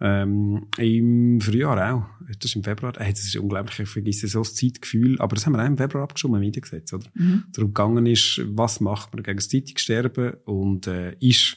[0.00, 2.04] Ähm, Im Frühjahr auch.
[2.26, 2.92] Das ist im Februar.
[2.96, 3.78] Hey, das ist unglaublich.
[3.78, 5.20] Ich vergesse so das Zeitgefühl.
[5.20, 7.06] Aber das haben wir auch im Februar abgeschoben, im Mediengesetz, oder?
[7.14, 7.44] Mhm.
[7.52, 11.56] Darum gegangen ist, was macht man gegen das Zeitungssterben und äh, ist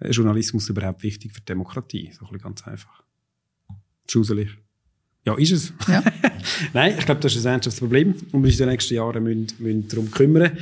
[0.00, 2.10] Journalismus überhaupt wichtig für die Demokratie?
[2.12, 3.04] So ein bisschen ganz einfach.
[4.10, 4.56] Schuselig.
[5.26, 5.72] Ja, ist es.
[5.88, 6.04] Ja.
[6.72, 9.24] Nein, ich glaube, das ist ein ernstes Problem und wir uns in den nächsten Jahren
[9.24, 10.52] müssen, müssen darum kümmern.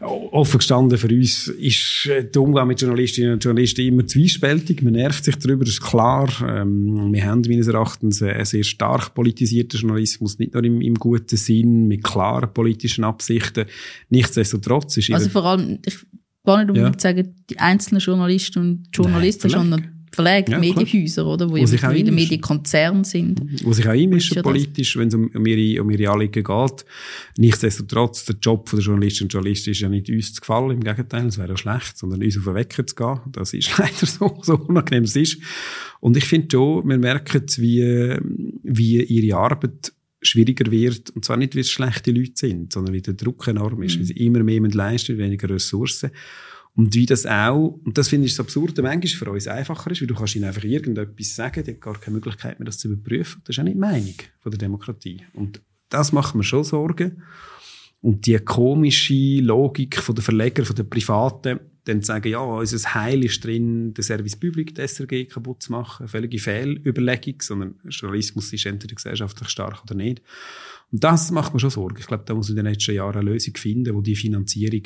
[0.00, 4.82] Offen gestanden für uns ist äh, der Umgang mit Journalistinnen und Journalisten immer zwiespältig.
[4.82, 6.28] Man nervt sich darüber, das ist klar.
[6.44, 11.36] Ähm, wir haben meines Erachtens einen sehr stark politisierten Journalismus, nicht nur im, im guten
[11.36, 13.66] Sinn, mit klaren politischen Absichten.
[14.08, 15.98] Nichtsdestotrotz ist Also vor allem, ich
[16.44, 17.00] kann nicht unbedingt ja.
[17.00, 21.48] sagen, die einzelnen Journalisten und Journalisten, Nein, sondern Verlage, ja, Medienhäuser, oder?
[21.48, 23.40] Wo, wo ja mittlerweile Medienkonzern sind.
[23.64, 26.84] Wo sich auch einmischen politisch, wenn es um, um, ihre, um ihre Anliegen geht.
[27.38, 31.26] Nichtsdestotrotz, der Job der Journalisten und Journalisten ist ja nicht uns zu gefallen, im Gegenteil,
[31.26, 33.20] es wäre ja schlecht, sondern uns auf den Wecker zu gehen.
[33.30, 35.38] Das ist leider so, so unangenehm es ist.
[36.00, 38.18] Und ich finde schon, wir merken wie,
[38.62, 39.92] wie ihre Arbeit
[40.22, 43.82] schwieriger wird, und zwar nicht, weil es schlechte Leute sind, sondern wie der Druck enorm
[43.82, 44.00] ist, mhm.
[44.00, 46.10] weil sie immer mehr leisten, weniger Ressourcen.
[46.80, 50.00] Und wie das auch, und das finde ich das Absurde, manchmal für uns einfacher ist,
[50.00, 52.88] weil du kannst ihnen einfach irgendetwas sagen, die hat gar keine Möglichkeit mehr, das zu
[52.90, 53.42] überprüfen.
[53.44, 55.20] Das ist auch nicht die Meinung von der Demokratie.
[55.34, 55.60] Und
[55.90, 57.22] das macht mir schon Sorgen.
[58.00, 62.94] Und die komische Logik von der Verleger, von der Privaten, dann zu sagen, ja, unser
[62.94, 66.08] Heil ist drin, den Service Public, die SRG kaputt zu machen.
[66.08, 70.22] Völlige Fehlüberlegung, sondern Journalismus ist entweder gesellschaftlich stark oder nicht.
[70.90, 71.98] Und das macht mir schon Sorgen.
[71.98, 74.84] Ich glaube, da muss in den nächsten Jahren eine Lösung finden, wo die Finanzierung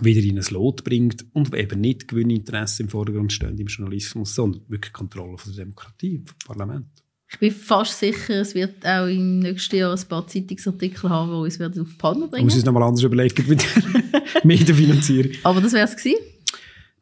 [0.00, 4.62] wieder in ein Lot bringt und eben nicht Gewinninteresse im Vordergrund stehen im Journalismus, sondern
[4.68, 6.86] wirklich Kontrolle von der Demokratie, vom Parlament.
[7.30, 11.36] Ich bin fast sicher, es wird auch im nächsten Jahr ein paar Zeitungsartikel haben, die
[11.36, 12.44] uns werden auf die Palme bringen.
[12.44, 15.32] Muss ich es nochmal anders überlegen mit der Medienfinanzierung.
[15.42, 16.20] Aber das wäre es gewesen.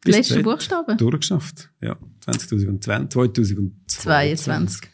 [0.05, 0.97] Die letzten Buchstaben.
[0.97, 1.97] Durchgeschafft, ja.
[2.21, 4.89] 2020, 2022.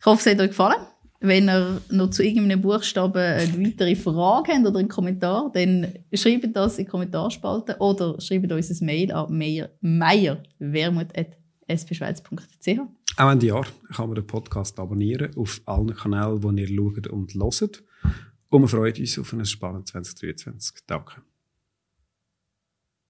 [0.00, 0.86] Ich hoffe, es hat euch gefallen.
[1.22, 6.56] Wenn ihr noch zu irgendeinem Buchstaben eine weitere Frage habt oder einen Kommentar, dann schreibt
[6.56, 9.36] das in die Kommentarspalte oder schreibt uns ein Mail an
[9.82, 12.80] meierwermut.spschweiz.ch.
[13.16, 17.34] Auch Ende Jahr kann man den Podcast abonnieren auf allen Kanälen, wo ihr schaut und
[17.34, 17.84] hört.
[18.48, 20.78] Und wir freuen uns auf ein spannendes 2023.
[20.86, 21.20] Danke.